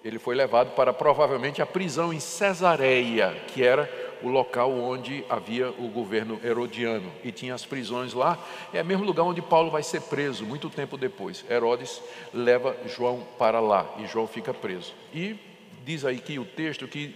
[0.05, 3.91] Ele foi levado para provavelmente a prisão em Cesareia, que era
[4.23, 8.39] o local onde havia o governo herodiano e tinha as prisões lá.
[8.73, 11.45] É o mesmo lugar onde Paulo vai ser preso muito tempo depois.
[11.49, 12.03] Herodes
[12.33, 14.93] leva João para lá e João fica preso.
[15.13, 15.37] E
[15.85, 17.15] diz aí que o texto que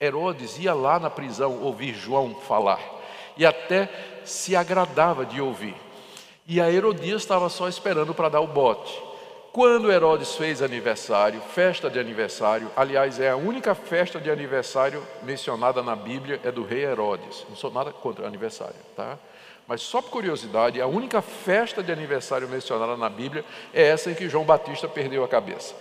[0.00, 2.80] Herodes ia lá na prisão ouvir João falar
[3.36, 3.88] e até
[4.24, 5.74] se agradava de ouvir.
[6.46, 9.11] E a Herodias estava só esperando para dar o bote.
[9.52, 15.82] Quando Herodes fez aniversário, festa de aniversário, aliás, é a única festa de aniversário mencionada
[15.82, 17.44] na Bíblia, é do rei Herodes.
[17.50, 19.18] Não sou nada contra aniversário, tá?
[19.68, 23.44] Mas só por curiosidade, a única festa de aniversário mencionada na Bíblia
[23.74, 25.74] é essa em que João Batista perdeu a cabeça.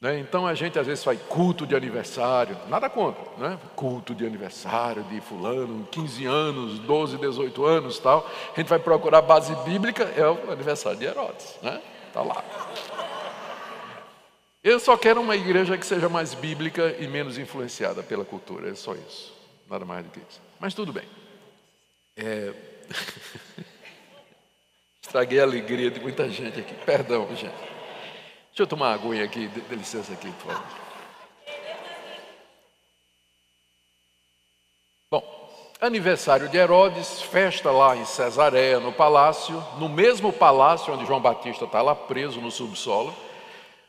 [0.00, 0.20] Né?
[0.20, 3.58] Então a gente às vezes faz culto de aniversário, nada contra, né?
[3.74, 8.24] culto de aniversário de fulano, 15 anos, 12, 18 anos tal.
[8.54, 11.58] A gente vai procurar base bíblica, é o aniversário de Herodes.
[11.60, 11.82] Né?
[12.16, 12.42] Está lá.
[14.64, 18.70] Eu só quero uma igreja que seja mais bíblica e menos influenciada pela cultura.
[18.70, 19.34] É só isso.
[19.68, 20.40] Nada mais do que isso.
[20.58, 21.04] Mas tudo bem.
[22.16, 22.54] É...
[25.02, 26.74] Estraguei a alegria de muita gente aqui.
[26.86, 27.52] Perdão, gente.
[27.52, 29.48] Deixa eu tomar uma aguinha aqui.
[29.48, 30.85] Dê licença aqui, por favor.
[35.86, 41.64] Aniversário de Herodes, festa lá em Cesareia, no palácio, no mesmo palácio onde João Batista
[41.64, 43.14] está lá preso no subsolo.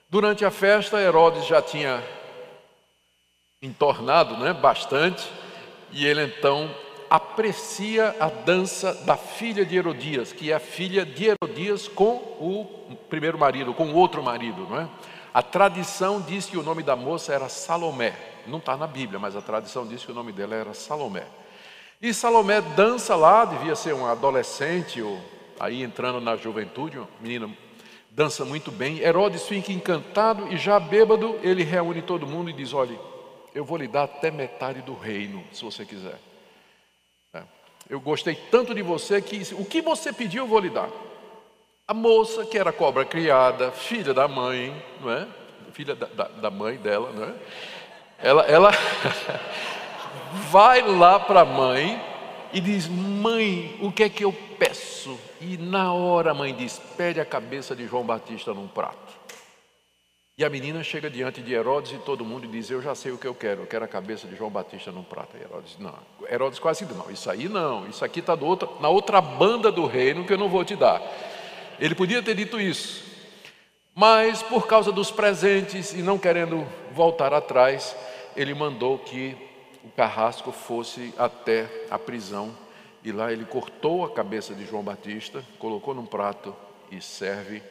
[0.07, 2.03] Durante a festa, Herodes já tinha
[3.61, 5.27] entornado né, bastante,
[5.91, 6.69] e ele então
[7.09, 12.95] aprecia a dança da filha de Herodias, que é a filha de Herodias com o
[13.09, 14.89] primeiro marido, com o outro marido, não é?
[15.33, 18.13] A tradição diz que o nome da moça era Salomé.
[18.45, 21.25] Não está na Bíblia, mas a tradição diz que o nome dela era Salomé.
[21.99, 25.19] E Salomé dança lá, devia ser um adolescente, ou
[25.59, 27.49] aí entrando na juventude, uma menina
[28.11, 28.99] dança muito bem.
[28.99, 32.97] Herodes fica encantado e já bêbado, ele reúne todo mundo e diz: Olha,
[33.53, 36.19] eu vou lhe dar até metade do reino, se você quiser.
[37.33, 37.41] É.
[37.89, 40.89] Eu gostei tanto de você que o que você pediu eu vou lhe dar.
[41.87, 45.27] A moça, que era cobra criada, filha da mãe, não é?
[45.71, 47.33] Filha da, da, da mãe dela, não é?
[48.19, 48.71] Ela, ela
[50.49, 52.01] vai lá para a mãe
[52.53, 55.17] e diz: Mãe, o que é que eu peço?
[55.39, 59.17] E na hora a mãe diz: Pede a cabeça de João Batista num prato.
[60.39, 63.17] E a menina chega diante de Herodes e todo mundo diz: Eu já sei o
[63.17, 65.35] que eu quero, eu quero a cabeça de João Batista num prato.
[65.35, 65.95] E Herodes, não.
[66.29, 68.37] Herodes quase diz: Não, isso aí não, isso aqui está
[68.79, 71.01] na outra banda do reino que eu não vou te dar.
[71.79, 73.03] Ele podia ter dito isso,
[73.95, 77.95] mas por causa dos presentes e não querendo voltar atrás,
[78.35, 79.46] ele mandou que
[79.87, 82.53] o carrasco fosse até a prisão
[83.03, 86.53] e lá ele cortou a cabeça de João Batista, colocou num prato
[86.91, 87.63] e serve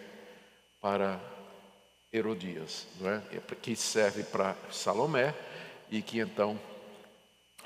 [0.81, 1.21] para
[2.11, 3.23] Herodias, não é?
[3.61, 5.35] que serve para Salomé
[5.91, 6.59] e que então,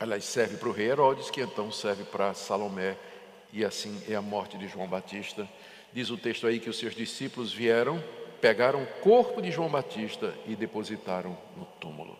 [0.01, 2.96] aliás, serve para o rei Herodes, que então serve para Salomé
[3.53, 5.48] e assim é a morte de João Batista.
[5.92, 8.03] Diz o texto aí que os seus discípulos vieram,
[8.40, 12.18] pegaram o corpo de João Batista e depositaram no túmulo.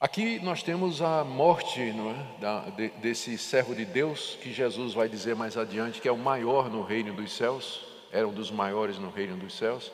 [0.00, 5.08] Aqui nós temos a morte é, da, de, desse servo de Deus, que Jesus vai
[5.08, 8.96] dizer mais adiante que é o maior no reino dos céus, era um dos maiores
[8.96, 9.90] no reino dos céus,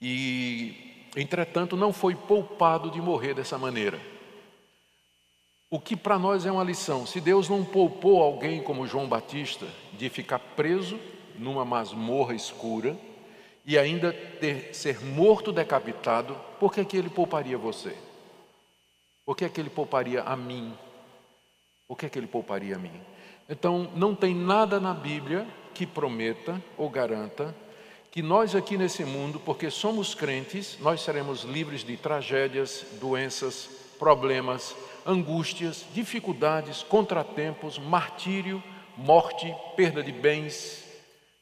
[0.00, 4.00] e entretanto não foi poupado de morrer dessa maneira.
[5.70, 9.68] O que para nós é uma lição: se Deus não poupou alguém como João Batista
[9.92, 10.98] de ficar preso
[11.38, 12.98] numa masmorra escura
[13.64, 17.96] e ainda ter, ser morto decapitado, por que, que ele pouparia você?
[19.26, 20.72] O que é que ele pouparia a mim?
[21.88, 22.92] O que é que ele pouparia a mim?
[23.48, 27.54] Então, não tem nada na Bíblia que prometa ou garanta
[28.16, 33.68] que nós aqui nesse mundo, porque somos crentes, nós seremos livres de tragédias, doenças,
[33.98, 34.74] problemas,
[35.04, 38.62] angústias, dificuldades, contratempos, martírio,
[38.96, 40.82] morte, perda de bens.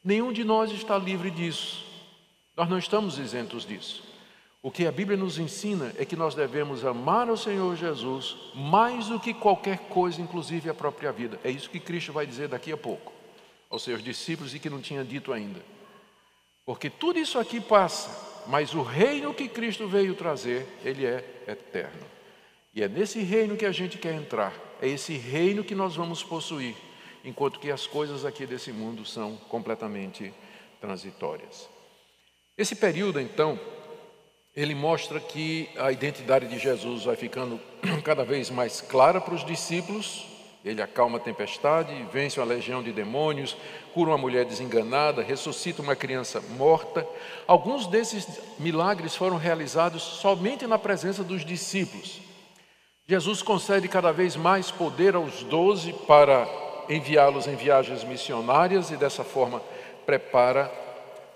[0.02, 1.86] Nenhum de nós está livre disso.
[2.56, 4.02] Nós não estamos isentos disso.
[4.64, 9.08] O que a Bíblia nos ensina é que nós devemos amar o Senhor Jesus mais
[9.08, 11.38] do que qualquer coisa, inclusive a própria vida.
[11.44, 13.12] É isso que Cristo vai dizer daqui a pouco
[13.68, 15.60] aos seus discípulos e que não tinha dito ainda.
[16.64, 18.08] Porque tudo isso aqui passa,
[18.46, 22.06] mas o reino que Cristo veio trazer, ele é eterno.
[22.74, 26.24] E é nesse reino que a gente quer entrar, é esse reino que nós vamos
[26.24, 26.74] possuir,
[27.22, 30.32] enquanto que as coisas aqui desse mundo são completamente
[30.80, 31.68] transitórias.
[32.56, 33.60] Esse período, então,
[34.56, 37.60] ele mostra que a identidade de Jesus vai ficando
[38.04, 40.26] cada vez mais clara para os discípulos.
[40.64, 43.54] Ele acalma a tempestade, vence uma legião de demônios,
[43.92, 47.06] cura uma mulher desenganada, ressuscita uma criança morta.
[47.46, 52.20] Alguns desses milagres foram realizados somente na presença dos discípulos.
[53.06, 56.48] Jesus concede cada vez mais poder aos doze para
[56.88, 59.60] enviá-los em viagens missionárias e dessa forma
[60.06, 60.72] prepara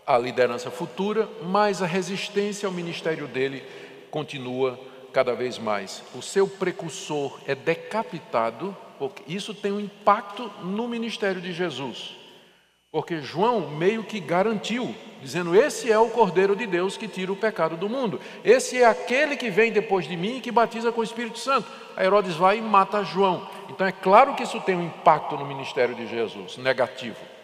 [0.08, 3.62] a liderança futura, mas a resistência ao ministério dele
[4.10, 4.80] continua
[5.12, 6.02] cada vez mais.
[6.14, 12.16] O seu precursor é decapitado, porque isso tem um impacto no ministério de Jesus.
[12.90, 17.36] Porque João meio que garantiu, dizendo: Esse é o Cordeiro de Deus que tira o
[17.36, 18.18] pecado do mundo.
[18.42, 21.70] Esse é aquele que vem depois de mim e que batiza com o Espírito Santo.
[21.94, 23.46] A Herodes vai e mata João.
[23.68, 27.37] Então é claro que isso tem um impacto no ministério de Jesus, negativo.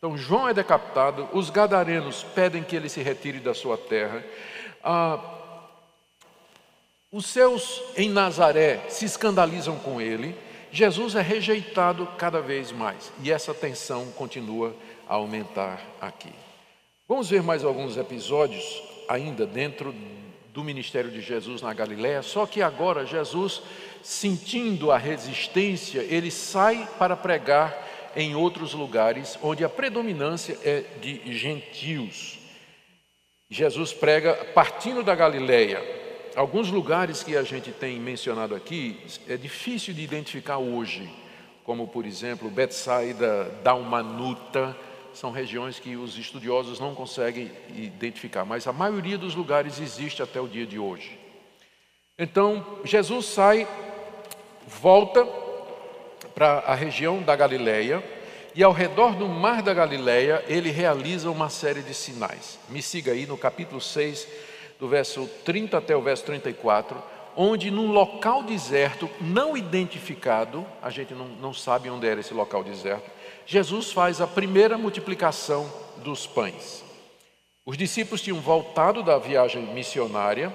[0.00, 4.24] Então João é decapitado, os gadarenos pedem que ele se retire da sua terra.
[4.82, 5.20] Ah,
[7.12, 10.34] os seus em Nazaré se escandalizam com ele.
[10.72, 14.74] Jesus é rejeitado cada vez mais e essa tensão continua
[15.06, 16.32] a aumentar aqui.
[17.06, 19.94] Vamos ver mais alguns episódios ainda dentro
[20.54, 23.60] do ministério de Jesus na Galiléia, só que agora Jesus,
[24.02, 31.36] sentindo a resistência, ele sai para pregar em outros lugares onde a predominância é de
[31.36, 32.38] gentios.
[33.48, 35.82] Jesus prega partindo da Galileia.
[36.36, 41.10] Alguns lugares que a gente tem mencionado aqui é difícil de identificar hoje,
[41.64, 44.76] como por exemplo Betsaida, Dalmanuta,
[45.12, 50.40] são regiões que os estudiosos não conseguem identificar, mas a maioria dos lugares existe até
[50.40, 51.18] o dia de hoje.
[52.16, 53.66] Então, Jesus sai,
[54.68, 55.26] volta
[56.40, 58.02] para a região da Galileia
[58.54, 62.58] e ao redor do mar da Galileia ele realiza uma série de sinais.
[62.70, 64.26] Me siga aí no capítulo 6,
[64.78, 66.96] do verso 30 até o verso 34,
[67.36, 72.64] onde num local deserto, não identificado, a gente não, não sabe onde era esse local
[72.64, 73.10] deserto,
[73.44, 76.82] Jesus faz a primeira multiplicação dos pães.
[77.66, 80.50] Os discípulos tinham voltado da viagem missionária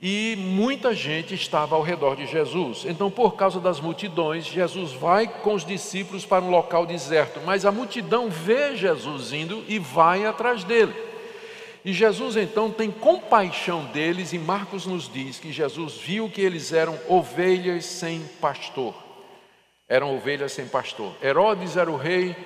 [0.00, 2.84] e muita gente estava ao redor de Jesus.
[2.84, 7.64] Então, por causa das multidões, Jesus vai com os discípulos para um local deserto, mas
[7.64, 10.94] a multidão vê Jesus indo e vai atrás dele.
[11.82, 16.72] E Jesus então tem compaixão deles, e Marcos nos diz que Jesus viu que eles
[16.72, 18.92] eram ovelhas sem pastor.
[19.88, 21.14] Eram ovelhas sem pastor.
[21.22, 22.36] Herodes era o rei,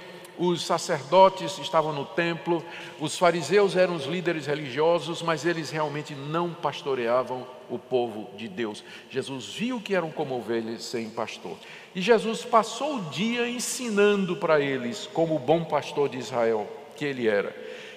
[0.40, 2.64] os sacerdotes estavam no templo,
[2.98, 8.82] os fariseus eram os líderes religiosos, mas eles realmente não pastoreavam o povo de Deus.
[9.10, 11.58] Jesus viu que eram como ovelhas sem pastor.
[11.94, 16.66] E Jesus passou o dia ensinando para eles, como o bom pastor de Israel
[16.96, 17.54] que ele era.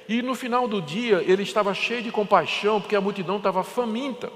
[0.09, 4.29] E no final do dia, ele estava cheio de compaixão, porque a multidão estava faminta.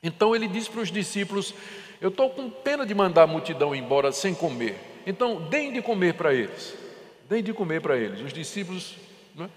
[0.00, 1.52] Então ele disse para os discípulos:
[2.00, 4.78] Eu estou com pena de mandar a multidão embora sem comer.
[5.04, 6.85] Então, deem de comer para eles
[7.28, 8.20] deem de comer para eles.
[8.20, 8.96] Os discípulos,
[9.34, 9.48] né?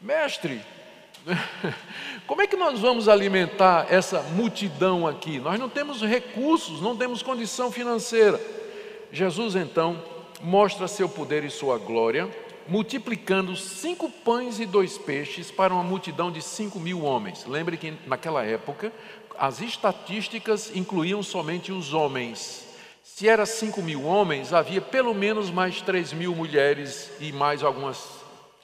[0.00, 0.60] mestre,
[2.26, 5.38] como é que nós vamos alimentar essa multidão aqui?
[5.38, 8.40] Nós não temos recursos, não temos condição financeira.
[9.12, 10.02] Jesus então
[10.40, 12.28] mostra seu poder e sua glória,
[12.66, 17.44] multiplicando cinco pães e dois peixes para uma multidão de cinco mil homens.
[17.46, 18.92] Lembre que naquela época
[19.38, 22.67] as estatísticas incluíam somente os homens.
[23.18, 27.98] Se era 5 mil homens, havia pelo menos mais 3 mil mulheres e mais algumas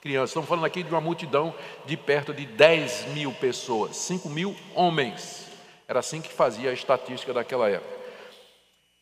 [0.00, 0.30] crianças.
[0.30, 1.52] Estamos falando aqui de uma multidão
[1.84, 5.48] de perto de 10 mil pessoas, 5 mil homens.
[5.88, 7.98] Era assim que fazia a estatística daquela época.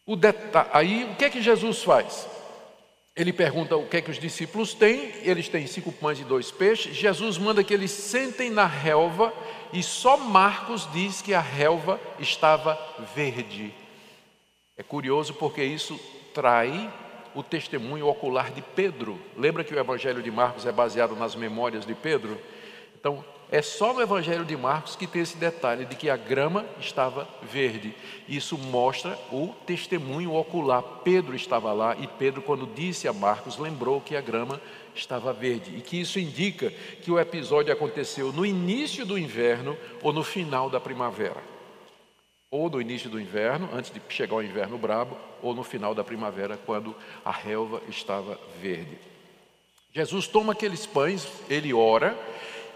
[0.07, 0.17] O
[0.73, 2.27] Aí, o que é que Jesus faz?
[3.15, 6.51] Ele pergunta o que é que os discípulos têm, eles têm cinco pães e dois
[6.51, 6.97] peixes.
[6.97, 9.31] Jesus manda que eles sentem na relva,
[9.71, 12.81] e só Marcos diz que a relva estava
[13.15, 13.82] verde.
[14.77, 15.99] É curioso porque isso
[16.33, 16.93] trai
[17.35, 19.19] o testemunho ocular de Pedro.
[19.37, 22.39] Lembra que o Evangelho de Marcos é baseado nas memórias de Pedro?
[22.99, 26.65] Então, É só no Evangelho de Marcos que tem esse detalhe de que a grama
[26.81, 27.95] estava verde.
[28.27, 30.83] Isso mostra o testemunho ocular.
[31.05, 34.59] Pedro estava lá e Pedro, quando disse a Marcos, lembrou que a grama
[34.95, 35.77] estava verde.
[35.77, 36.71] E que isso indica
[37.03, 41.43] que o episódio aconteceu no início do inverno ou no final da primavera.
[42.53, 46.05] Ou no início do inverno, antes de chegar o inverno brabo, ou no final da
[46.05, 46.95] primavera, quando
[47.25, 48.99] a relva estava verde.
[49.93, 52.17] Jesus toma aqueles pães, ele ora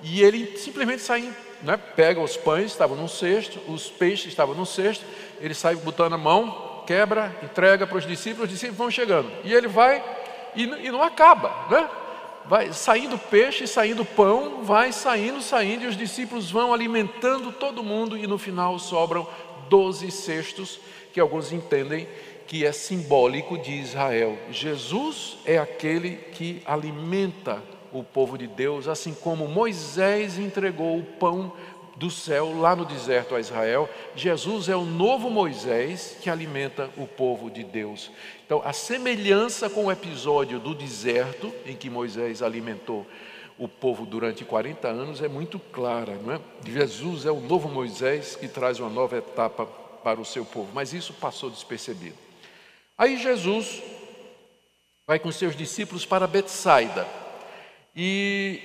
[0.02, 4.64] e ele simplesmente sai, né, pega os pães, estavam num cesto, os peixes estavam num
[4.64, 5.04] cesto,
[5.40, 9.30] ele sai botando a mão, quebra, entrega para os discípulos, os discípulos vão chegando.
[9.44, 10.02] E ele vai
[10.54, 11.88] e, e não acaba, né?
[12.46, 18.16] Vai saindo peixe, saindo pão, vai saindo, saindo, e os discípulos vão alimentando todo mundo,
[18.16, 19.26] e no final sobram
[19.68, 20.80] doze cestos,
[21.12, 22.08] que alguns entendem
[22.46, 24.38] que é simbólico de Israel.
[24.50, 27.62] Jesus é aquele que alimenta
[27.92, 31.52] o povo de Deus, assim como Moisés entregou o pão
[31.96, 37.06] do céu lá no deserto a Israel, Jesus é o novo Moisés que alimenta o
[37.06, 38.10] povo de Deus.
[38.44, 43.06] Então, a semelhança com o episódio do deserto, em que Moisés alimentou
[43.58, 46.40] o povo durante 40 anos, é muito clara, não é?
[46.64, 50.92] Jesus é o novo Moisés que traz uma nova etapa para o seu povo, mas
[50.92, 52.16] isso passou despercebido.
[52.98, 53.82] Aí Jesus
[55.06, 57.06] vai com seus discípulos para Betsaida.
[57.94, 58.60] E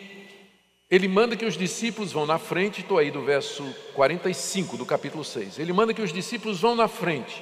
[0.90, 3.64] ele manda que os discípulos vão na frente, estou aí do verso
[3.94, 5.58] 45 do capítulo 6.
[5.58, 7.42] Ele manda que os discípulos vão na frente.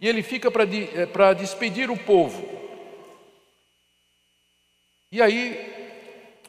[0.00, 2.48] E ele fica para eh, despedir o povo.
[5.10, 5.75] E aí,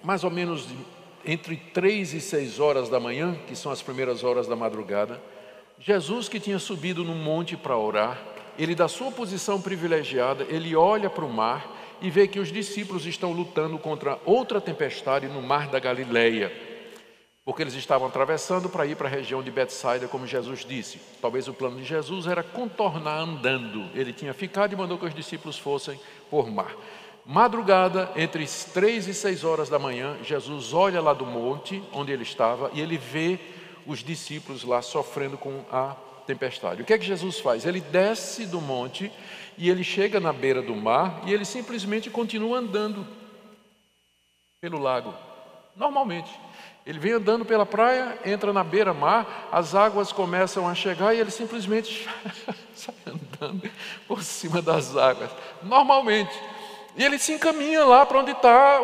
[0.04, 0.68] mais ou menos
[1.26, 5.22] entre três e seis horas da manhã, que são as primeiras horas da madrugada,
[5.80, 8.20] Jesus que tinha subido no monte para orar,
[8.58, 13.06] ele da sua posição privilegiada, ele olha para o mar e vê que os discípulos
[13.06, 16.52] estão lutando contra outra tempestade no mar da Galileia,
[17.46, 21.00] porque eles estavam atravessando para ir para a região de Betsaida, como Jesus disse.
[21.22, 23.90] Talvez o plano de Jesus era contornar andando.
[23.96, 26.76] Ele tinha ficado e mandou que os discípulos fossem por mar.
[27.30, 32.24] Madrugada, entre três e seis horas da manhã, Jesus olha lá do monte onde ele
[32.24, 33.38] estava e ele vê
[33.86, 35.94] os discípulos lá sofrendo com a
[36.26, 36.82] tempestade.
[36.82, 37.66] O que é que Jesus faz?
[37.66, 39.12] Ele desce do monte
[39.58, 43.06] e ele chega na beira do mar e ele simplesmente continua andando
[44.62, 45.14] pelo lago,
[45.76, 46.32] normalmente.
[46.86, 51.32] Ele vem andando pela praia, entra na beira-mar, as águas começam a chegar e ele
[51.32, 52.08] simplesmente
[52.74, 53.70] sai andando
[54.08, 55.30] por cima das águas,
[55.62, 56.32] normalmente.
[56.98, 58.80] E ele se encaminha lá para onde está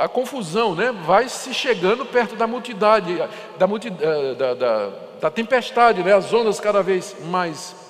[0.00, 0.90] a confusão, né?
[0.90, 3.16] vai se chegando perto da multidade,
[3.56, 4.88] da, multidão, da, da,
[5.20, 6.12] da tempestade, né?
[6.12, 7.86] as ondas cada vez mais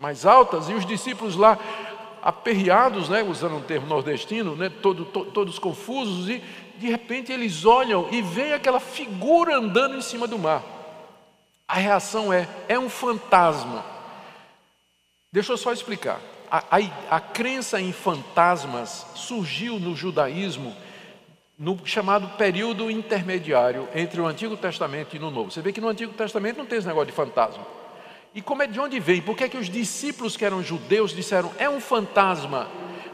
[0.00, 1.58] mais altas, e os discípulos lá
[2.22, 6.42] aperreados, né, usando um termo nordestino, né, todo, to, todos confusos, e
[6.76, 10.62] de repente eles olham e veem aquela figura andando em cima do mar.
[11.68, 13.84] A reação é: é um fantasma.
[15.30, 16.18] Deixa eu só explicar.
[16.50, 20.74] A, a, a crença em fantasmas surgiu no judaísmo
[21.60, 25.50] no chamado período intermediário entre o Antigo Testamento e no Novo.
[25.50, 27.62] Você vê que no Antigo Testamento não tem esse negócio de fantasma.
[28.34, 29.20] E como é de onde vem?
[29.20, 32.66] Por que, é que os discípulos que eram judeus disseram é um fantasma?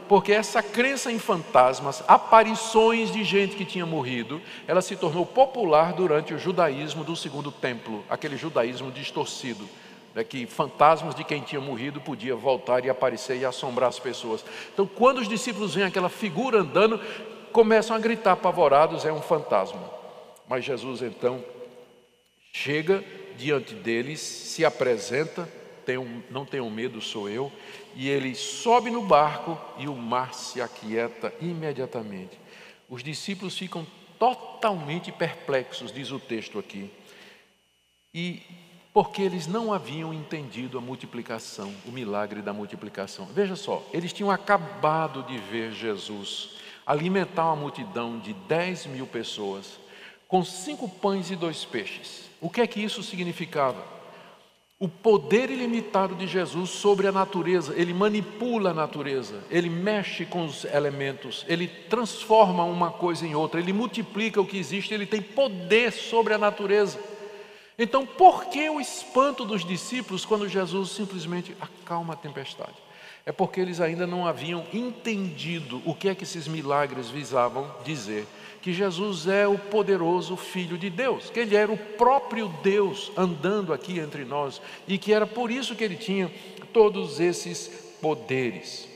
[0.07, 5.91] Porque essa crença em fantasmas, aparições de gente que tinha morrido, ela se tornou popular
[5.91, 9.67] durante o judaísmo do segundo templo, aquele judaísmo distorcido,
[10.17, 14.43] né, que fantasmas de quem tinha morrido podia voltar e aparecer e assombrar as pessoas.
[14.73, 16.99] Então, quando os discípulos veem aquela figura andando,
[17.51, 19.79] começam a gritar apavorados: é um fantasma.
[20.49, 21.45] Mas Jesus então
[22.51, 23.03] chega
[23.37, 25.47] diante deles, se apresenta,
[25.85, 27.51] tenham, não tenham medo, sou eu,
[27.95, 32.39] e ele sobe no barco e o mar se aquieta imediatamente.
[32.89, 33.85] Os discípulos ficam
[34.17, 36.89] totalmente perplexos, diz o texto aqui.
[38.11, 38.41] E
[38.97, 43.27] porque eles não haviam entendido a multiplicação, o milagre da multiplicação.
[43.27, 49.77] Veja só, eles tinham acabado de ver Jesus alimentar uma multidão de 10 mil pessoas
[50.27, 52.23] com cinco pães e dois peixes.
[52.41, 53.85] O que é que isso significava?
[54.79, 60.43] O poder ilimitado de Jesus sobre a natureza, ele manipula a natureza, ele mexe com
[60.43, 65.21] os elementos, ele transforma uma coisa em outra, ele multiplica o que existe, ele tem
[65.21, 67.15] poder sobre a natureza.
[67.77, 72.75] Então, por que o espanto dos discípulos quando Jesus simplesmente acalma a tempestade?
[73.23, 78.25] É porque eles ainda não haviam entendido o que é que esses milagres visavam dizer
[78.61, 83.71] que Jesus é o poderoso Filho de Deus, que ele era o próprio Deus andando
[83.71, 86.31] aqui entre nós e que era por isso que ele tinha
[86.73, 87.67] todos esses
[88.01, 88.87] poderes.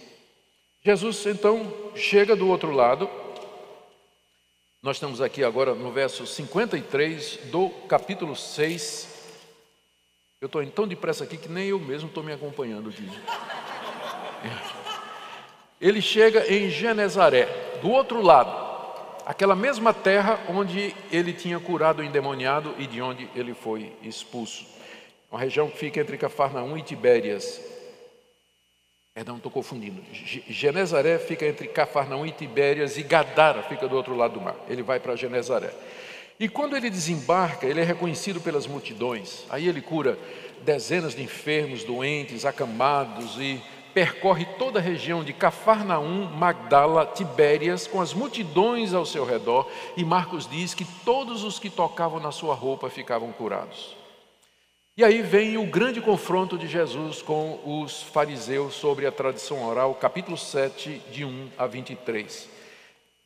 [0.84, 3.10] Jesus então chega do outro lado
[4.84, 9.08] Nós estamos aqui agora no verso 53 do capítulo 6.
[10.42, 13.08] Eu estou tão depressa aqui que nem eu mesmo estou me acompanhando aqui.
[15.80, 17.46] Ele chega em Genezaré,
[17.80, 18.50] do outro lado,
[19.24, 24.66] aquela mesma terra onde ele tinha curado o endemoniado e de onde ele foi expulso.
[25.30, 27.62] Uma região que fica entre Cafarnaum e Tibérias.
[29.14, 30.02] Perdão, estou confundindo.
[30.48, 34.56] Genezaré fica entre Cafarnaum e Tibérias e Gadara fica do outro lado do mar.
[34.70, 35.74] Ele vai para Genezaré.
[36.40, 39.46] E quando ele desembarca, ele é reconhecido pelas multidões.
[39.50, 40.18] Aí ele cura
[40.64, 43.62] dezenas de enfermos, doentes, acamados e
[43.94, 49.70] percorre toda a região de Cafarnaum, Magdala, Tibérias, com as multidões ao seu redor.
[49.98, 54.01] E Marcos diz que todos os que tocavam na sua roupa ficavam curados.
[54.98, 59.96] E aí vem o grande confronto de Jesus com os fariseus sobre a tradição oral,
[59.96, 62.50] capítulo 7, de 1 a 23.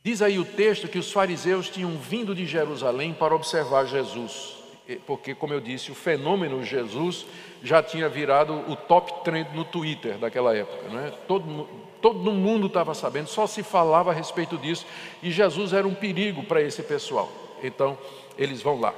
[0.03, 4.57] Diz aí o texto que os fariseus tinham vindo de Jerusalém para observar Jesus,
[5.07, 7.26] porque, como eu disse, o fenômeno Jesus
[7.63, 10.88] já tinha virado o top trend no Twitter daquela época.
[10.88, 11.09] Não é?
[11.28, 11.68] todo,
[11.99, 14.86] todo mundo estava sabendo, só se falava a respeito disso,
[15.24, 17.32] e Jesus era um perigo para esse pessoal.
[17.63, 17.97] Então,
[18.38, 18.93] eles vão lá.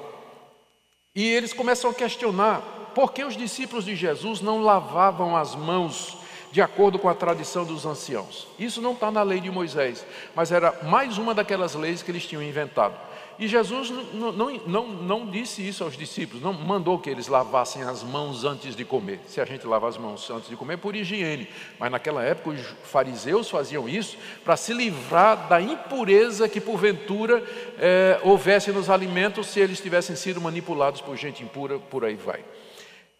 [1.17, 6.15] E eles começam a questionar por que os discípulos de Jesus não lavavam as mãos
[6.51, 8.47] de acordo com a tradição dos anciãos.
[8.59, 10.05] Isso não está na lei de Moisés,
[10.35, 12.93] mas era mais uma daquelas leis que eles tinham inventado.
[13.39, 17.83] E Jesus não, não, não, não disse isso aos discípulos, não mandou que eles lavassem
[17.83, 19.19] as mãos antes de comer.
[19.27, 21.47] Se a gente lava as mãos antes de comer, é por higiene.
[21.79, 27.43] Mas naquela época os fariseus faziam isso para se livrar da impureza que porventura
[27.77, 32.43] é, houvesse nos alimentos se eles tivessem sido manipulados por gente impura, por aí vai.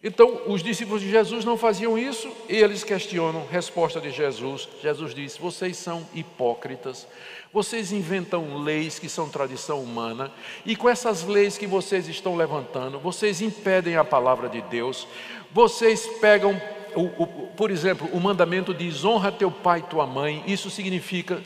[0.02, 4.68] Então, os discípulos de Jesus não faziam isso e eles questionam resposta de Jesus.
[4.80, 7.04] Jesus disse: Vocês são hipócritas,
[7.52, 10.32] vocês inventam leis que são tradição humana,
[10.64, 15.08] e com essas leis que vocês estão levantando, vocês impedem a palavra de Deus,
[15.52, 16.60] vocês pegam,
[16.94, 17.26] o, o,
[17.56, 21.42] por exemplo, o mandamento diz: honra teu pai e tua mãe, isso significa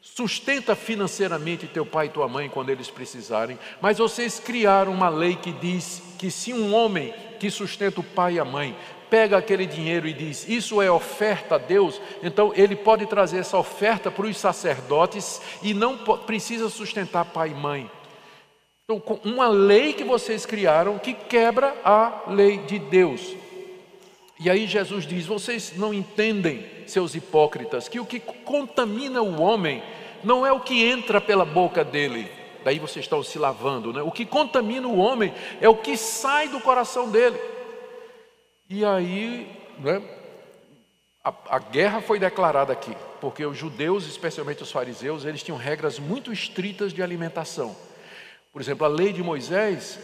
[0.00, 5.36] Sustenta financeiramente teu pai e tua mãe quando eles precisarem, mas vocês criaram uma lei
[5.36, 8.76] que diz que se um homem que sustenta o pai e a mãe
[9.10, 13.58] pega aquele dinheiro e diz: Isso é oferta a Deus, então ele pode trazer essa
[13.58, 17.90] oferta para os sacerdotes e não precisa sustentar pai e mãe.
[18.84, 23.34] Então, uma lei que vocês criaram que quebra a lei de Deus.
[24.40, 29.82] E aí Jesus diz: Vocês não entendem, seus hipócritas, que o que contamina o homem
[30.24, 32.30] não é o que entra pela boca dele,
[32.64, 34.02] daí vocês estão se lavando, né?
[34.02, 37.38] O que contamina o homem é o que sai do coração dele.
[38.68, 40.02] E aí, né,
[41.24, 45.98] a, a, guerra foi declarada aqui, porque os judeus, especialmente os fariseus, eles tinham regras
[45.98, 47.74] muito estritas de alimentação.
[48.52, 49.98] Por exemplo, a lei de Moisés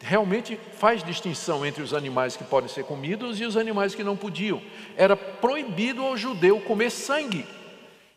[0.00, 4.16] realmente faz distinção entre os animais que podem ser comidos e os animais que não
[4.16, 4.60] podiam.
[4.96, 7.46] Era proibido ao judeu comer sangue.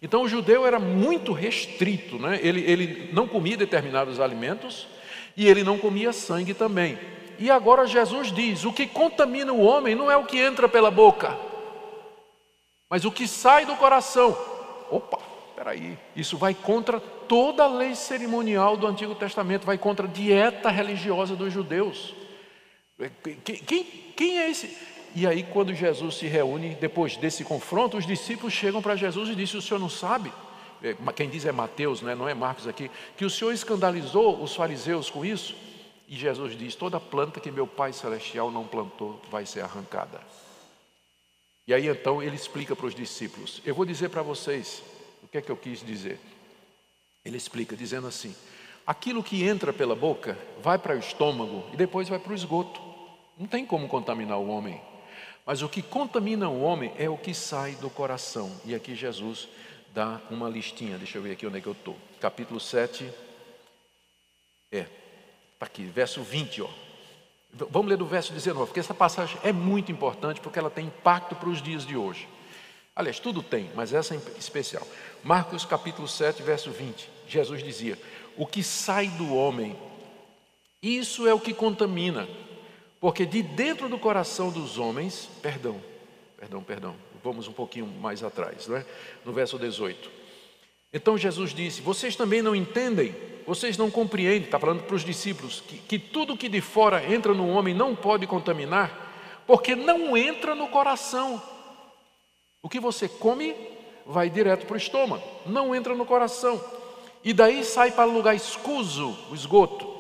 [0.01, 2.39] Então o judeu era muito restrito, né?
[2.41, 4.87] ele, ele não comia determinados alimentos
[5.35, 6.97] e ele não comia sangue também.
[7.39, 10.91] E agora Jesus diz: o que contamina o homem não é o que entra pela
[10.91, 11.37] boca,
[12.89, 14.37] mas o que sai do coração.
[14.89, 15.19] Opa,
[15.57, 20.69] Peraí, isso vai contra toda a lei cerimonial do Antigo Testamento, vai contra a dieta
[20.69, 22.13] religiosa dos judeus.
[23.23, 23.83] Quem, quem,
[24.15, 24.77] quem é esse?
[25.20, 29.36] E aí, quando Jesus se reúne, depois desse confronto, os discípulos chegam para Jesus e
[29.36, 30.32] dizem: O senhor não sabe?
[30.80, 32.13] É, quem diz é Mateus, né?
[32.13, 35.55] não é Marcos aqui, que o senhor escandalizou os fariseus com isso?
[36.07, 40.22] E Jesus diz: Toda planta que meu Pai Celestial não plantou vai ser arrancada.
[41.68, 44.84] E aí então ele explica para os discípulos: Eu vou dizer para vocês,
[45.24, 46.20] o que é que eu quis dizer?
[47.26, 48.36] Ele explica dizendo assim:
[48.86, 52.80] aquilo que entra pela boca vai para o estômago e depois vai para o esgoto.
[53.36, 54.80] Não tem como contaminar o homem.
[55.47, 58.51] Mas o que contamina o homem é o que sai do coração.
[58.65, 59.47] E aqui Jesus
[59.93, 60.97] dá uma listinha.
[60.97, 61.95] Deixa eu ver aqui onde é que eu estou.
[62.19, 63.09] Capítulo 7.
[64.69, 64.85] É,
[65.53, 66.69] está aqui, verso 20, ó.
[67.71, 71.33] Vamos ler do verso 19, porque essa passagem é muito importante porque ela tem impacto
[71.33, 72.27] para os dias de hoje.
[72.93, 74.85] Aliás, tudo tem, mas essa é especial.
[75.23, 77.09] Marcos capítulo 7, verso 20.
[77.25, 77.97] Jesus dizia:
[78.35, 79.77] O que sai do homem,
[80.83, 82.27] isso é o que contamina,
[82.99, 85.81] porque de dentro do coração dos homens, perdão,
[86.37, 88.85] perdão, perdão, vamos um pouquinho mais atrás, não é?
[89.25, 90.09] no verso 18.
[90.93, 95.61] Então Jesus disse: Vocês também não entendem, vocês não compreendem, está falando para os discípulos,
[95.61, 100.55] que, que tudo que de fora entra no homem não pode contaminar, porque não entra
[100.55, 101.41] no coração
[102.61, 103.55] o que você come
[104.05, 106.61] vai direto para o estômago, não entra no coração.
[107.23, 109.96] e daí sai para o lugar escuso, o esgoto.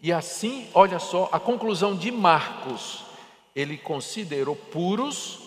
[0.00, 3.04] E assim, olha só, a conclusão de Marcos,
[3.54, 5.40] ele considerou puros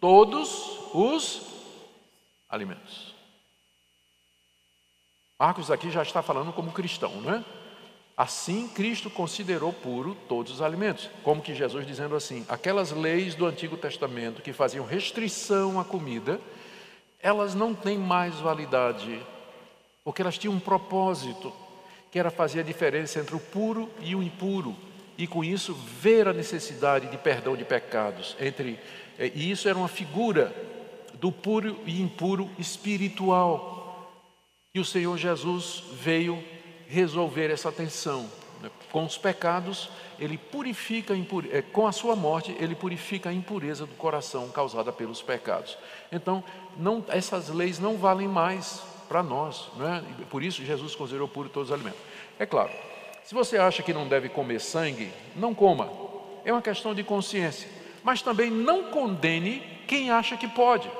[0.00, 1.42] todos os
[2.48, 3.14] alimentos.
[5.38, 7.44] Marcos aqui já está falando como cristão, não é?
[8.16, 13.44] Assim, Cristo considerou puro todos os alimentos, como que Jesus dizendo assim: aquelas leis do
[13.44, 16.40] Antigo Testamento que faziam restrição à comida,
[17.20, 19.20] elas não têm mais validade,
[20.02, 21.52] porque elas tinham um propósito,
[22.16, 24.74] que era fazer a diferença entre o puro e o impuro,
[25.18, 28.80] e com isso ver a necessidade de perdão de pecados entre
[29.18, 30.50] eh, e isso era uma figura
[31.20, 34.10] do puro e impuro espiritual.
[34.74, 36.42] E o Senhor Jesus veio
[36.88, 38.26] resolver essa tensão.
[38.62, 38.70] Né?
[38.90, 41.12] Com os pecados, ele purifica,
[41.52, 45.76] é, com a sua morte, ele purifica a impureza do coração causada pelos pecados.
[46.10, 46.42] Então,
[46.78, 50.02] não, essas leis não valem mais para nós, não é?
[50.30, 52.00] por isso Jesus considerou puro todos os alimentos.
[52.38, 52.70] É claro,
[53.24, 55.90] se você acha que não deve comer sangue, não coma,
[56.44, 57.68] é uma questão de consciência,
[58.04, 60.90] mas também não condene quem acha que pode,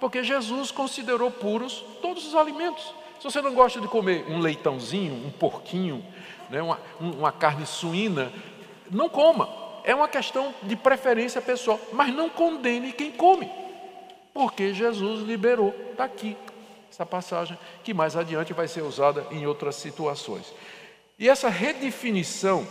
[0.00, 2.92] porque Jesus considerou puros todos os alimentos.
[3.18, 6.04] Se você não gosta de comer um leitãozinho, um porquinho,
[6.50, 8.32] né, uma, uma carne suína,
[8.90, 9.48] não coma.
[9.84, 13.48] É uma questão de preferência pessoal, mas não condene quem come,
[14.34, 16.36] porque Jesus liberou daqui
[16.96, 20.50] essa passagem que mais adiante vai ser usada em outras situações.
[21.18, 22.66] E essa redefinição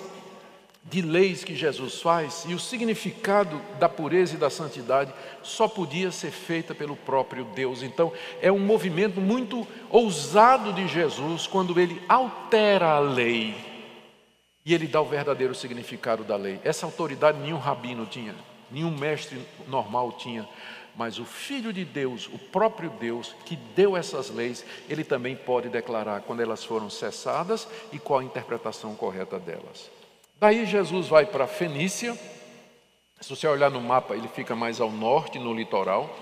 [0.84, 5.14] de leis que Jesus faz e o significado da pureza e da santidade
[5.44, 7.84] só podia ser feita pelo próprio Deus.
[7.84, 8.12] Então,
[8.42, 13.56] é um movimento muito ousado de Jesus quando ele altera a lei
[14.66, 16.60] e ele dá o verdadeiro significado da lei.
[16.64, 18.34] Essa autoridade nenhum rabino tinha,
[18.72, 20.48] nenhum mestre normal tinha,
[20.98, 25.70] mas o Filho de Deus, o próprio Deus que deu essas leis, ele também pode
[25.70, 29.89] declarar quando elas foram cessadas e qual a interpretação correta delas.
[30.39, 32.18] Daí Jesus vai para Fenícia.
[33.20, 36.18] Se você olhar no mapa, ele fica mais ao norte, no litoral.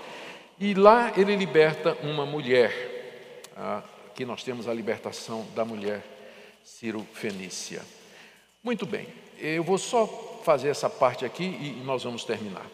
[0.58, 3.42] E lá ele liberta uma mulher.
[3.56, 6.02] Aqui nós temos a libertação da mulher
[6.64, 7.82] Ciro Fenícia.
[8.62, 9.06] Muito bem,
[9.38, 10.06] eu vou só
[10.42, 12.64] fazer essa parte aqui e nós vamos terminar.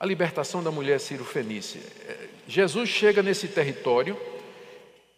[0.00, 1.80] A libertação da mulher Ciro Fenícia.
[2.08, 4.16] É, Jesus chega nesse território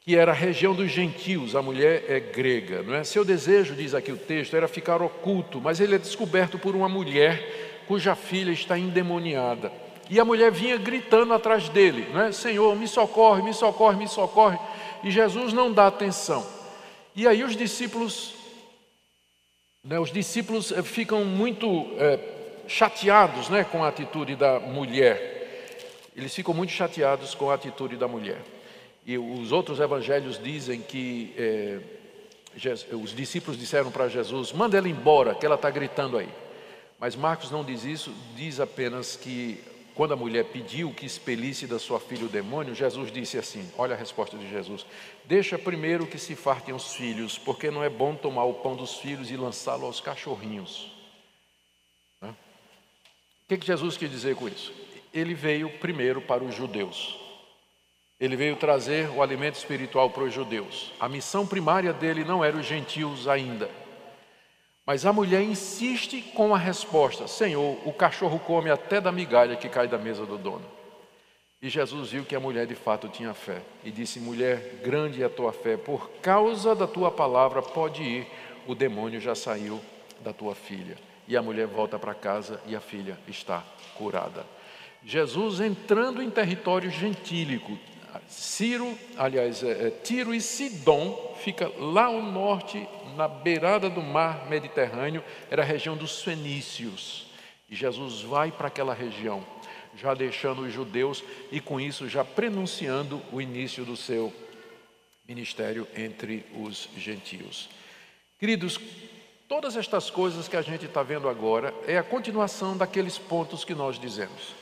[0.00, 3.04] que era a região dos gentios, a mulher é grega, não é?
[3.04, 6.88] Seu desejo, diz aqui o texto, era ficar oculto, mas ele é descoberto por uma
[6.88, 9.70] mulher cuja filha está endemoniada.
[10.08, 12.32] E a mulher vinha gritando atrás dele, não é?
[12.32, 14.58] Senhor, me socorre, me socorre, me socorre.
[15.04, 16.46] E Jesus não dá atenção.
[17.14, 18.34] E aí os discípulos,
[19.84, 21.66] né, os discípulos eh, ficam muito
[21.98, 22.18] é,
[22.70, 26.08] chateados, né, com a atitude da mulher.
[26.16, 28.40] Eles ficam muito chateados com a atitude da mulher.
[29.04, 31.80] E os outros evangelhos dizem que é,
[32.94, 36.28] os discípulos disseram para Jesus: manda ela embora, que ela está gritando aí.
[36.98, 39.58] Mas Marcos não diz isso, diz apenas que
[39.94, 43.94] quando a mulher pediu que expelisse da sua filha o demônio, Jesus disse assim: olha
[43.94, 44.86] a resposta de Jesus:
[45.24, 48.96] Deixa primeiro que se fartem os filhos, porque não é bom tomar o pão dos
[48.96, 50.89] filhos e lançá-lo aos cachorrinhos.
[53.50, 54.72] Que, que Jesus quis dizer com isso?
[55.12, 57.18] Ele veio primeiro para os judeus.
[58.20, 60.92] Ele veio trazer o alimento espiritual para os judeus.
[61.00, 63.68] A missão primária dele não era os gentios ainda.
[64.86, 69.68] Mas a mulher insiste com a resposta: Senhor, o cachorro come até da migalha que
[69.68, 70.64] cai da mesa do dono.
[71.60, 75.26] E Jesus viu que a mulher de fato tinha fé e disse: Mulher, grande é
[75.26, 78.28] a tua fé, por causa da tua palavra pode ir,
[78.68, 79.80] o demônio já saiu
[80.20, 81.09] da tua filha.
[81.30, 83.62] E a mulher volta para casa e a filha está
[83.94, 84.44] curada.
[85.04, 87.78] Jesus entrando em território gentílico,
[88.26, 92.84] Ciro, aliás, é, é, Tiro e Sidom fica lá ao norte,
[93.16, 97.28] na beirada do mar Mediterrâneo, era a região dos fenícios.
[97.68, 99.46] E Jesus vai para aquela região,
[99.96, 101.22] já deixando os judeus
[101.52, 104.32] e com isso já prenunciando o início do seu
[105.28, 107.68] ministério entre os gentios.
[108.36, 108.80] Queridos,
[109.50, 113.74] todas estas coisas que a gente está vendo agora é a continuação daqueles pontos que
[113.74, 114.54] nós dizemos.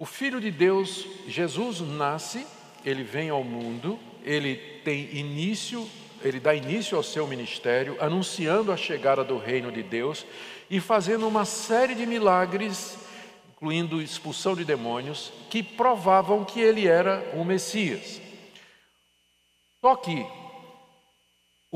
[0.00, 2.44] O Filho de Deus, Jesus, nasce
[2.84, 5.88] ele vem ao mundo, ele tem início,
[6.24, 10.26] ele dá início ao seu ministério, anunciando a chegada do reino de Deus
[10.68, 12.98] e fazendo uma série de milagres,
[13.52, 18.20] incluindo expulsão de demônios, que provavam que ele era o Messias.
[19.80, 20.26] Só que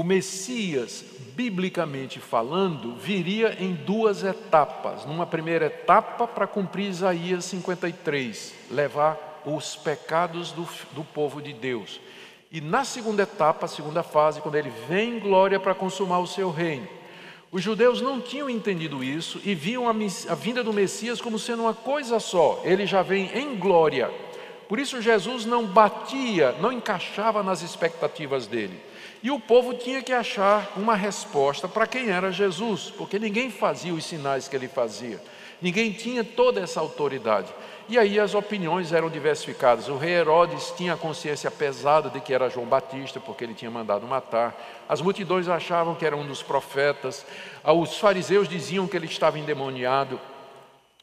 [0.01, 1.05] o Messias,
[1.37, 5.05] biblicamente falando, viria em duas etapas.
[5.05, 12.01] Numa primeira etapa, para cumprir Isaías 53, levar os pecados do, do povo de Deus.
[12.51, 16.51] E na segunda etapa, segunda fase, quando ele vem em glória para consumar o seu
[16.51, 16.89] reino.
[17.53, 21.65] Os judeus não tinham entendido isso e viam a, a vinda do Messias como sendo
[21.65, 22.63] uma coisa só.
[22.65, 24.11] Ele já vem em glória.
[24.67, 28.89] Por isso Jesus não batia, não encaixava nas expectativas dele.
[29.23, 33.93] E o povo tinha que achar uma resposta para quem era Jesus, porque ninguém fazia
[33.93, 35.21] os sinais que ele fazia.
[35.61, 37.53] Ninguém tinha toda essa autoridade.
[37.87, 39.89] E aí as opiniões eram diversificadas.
[39.89, 43.71] O rei Herodes tinha a consciência pesada de que era João Batista, porque ele tinha
[43.71, 44.57] mandado matar.
[44.89, 47.27] As multidões achavam que era um dos profetas.
[47.63, 50.19] Os fariseus diziam que ele estava endemoniado.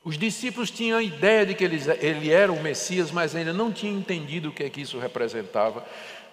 [0.03, 3.73] Os discípulos tinham a ideia de que ele, ele era o Messias, mas ainda não
[3.73, 5.85] tinham entendido o que, é que isso representava.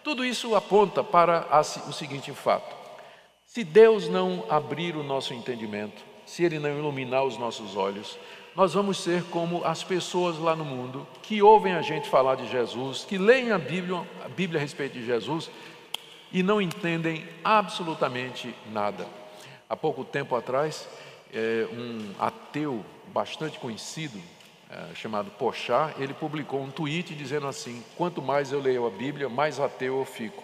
[0.05, 1.49] Tudo isso aponta para
[1.89, 2.77] o seguinte fato:
[3.47, 8.19] se Deus não abrir o nosso entendimento, se Ele não iluminar os nossos olhos,
[8.55, 12.47] nós vamos ser como as pessoas lá no mundo que ouvem a gente falar de
[12.49, 15.51] Jesus, que leem a Bíblia, a Bíblia a respeito de Jesus
[16.31, 19.07] e não entendem absolutamente nada.
[19.71, 20.87] Há pouco tempo atrás,
[21.33, 24.21] é, um ateu bastante conhecido,
[24.95, 29.61] chamado Pochá, ele publicou um tweet dizendo assim: Quanto mais eu leio a Bíblia, mais
[29.61, 30.43] ateu eu fico.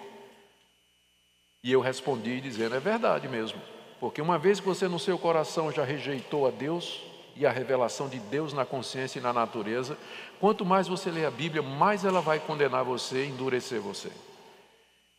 [1.62, 3.60] E eu respondi dizendo: É verdade mesmo,
[3.98, 7.02] porque uma vez que você no seu coração já rejeitou a Deus,
[7.36, 9.96] e a revelação de Deus na consciência e na natureza,
[10.38, 14.10] quanto mais você lê a Bíblia, mais ela vai condenar você, endurecer você.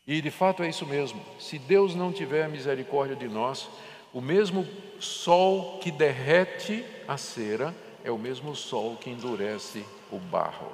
[0.05, 1.19] E de fato é isso mesmo.
[1.39, 3.67] Se Deus não tiver misericórdia de nós,
[4.13, 4.67] o mesmo
[4.99, 7.73] sol que derrete a cera
[8.03, 10.71] é o mesmo sol que endurece o barro.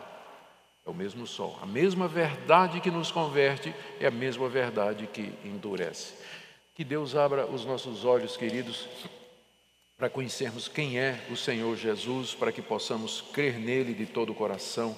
[0.85, 1.57] É o mesmo sol.
[1.61, 6.13] A mesma verdade que nos converte é a mesma verdade que endurece.
[6.73, 8.87] Que Deus abra os nossos olhos, queridos,
[9.97, 14.35] para conhecermos quem é o Senhor Jesus, para que possamos crer nele de todo o
[14.35, 14.97] coração,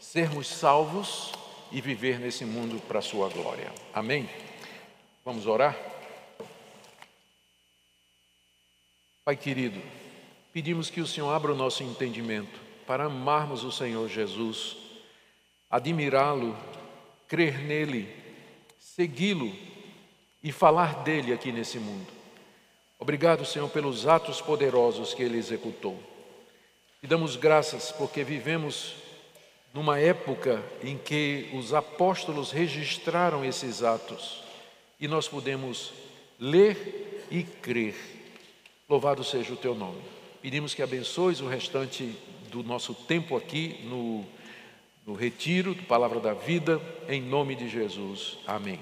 [0.00, 1.32] sermos salvos
[1.70, 3.70] e viver nesse mundo para a sua glória.
[3.92, 4.28] Amém?
[5.24, 5.76] Vamos orar?
[9.24, 9.78] Pai querido,
[10.52, 14.76] pedimos que o Senhor abra o nosso entendimento para amarmos o Senhor Jesus,
[15.68, 16.56] admirá-lo,
[17.26, 18.08] crer nele,
[18.78, 19.54] segui-lo
[20.42, 22.10] e falar dele aqui nesse mundo.
[22.98, 25.98] Obrigado, Senhor, pelos atos poderosos que Ele executou.
[27.02, 28.94] E damos graças porque vivemos
[29.72, 34.42] numa época em que os apóstolos registraram esses atos
[34.98, 35.92] e nós podemos
[36.40, 37.94] ler e crer.
[38.88, 40.17] Louvado seja o teu nome.
[40.40, 42.14] Pedimos que abençoes o restante
[42.50, 44.24] do nosso tempo aqui no,
[45.06, 48.38] no retiro do Palavra da Vida, em nome de Jesus.
[48.46, 48.78] Amém.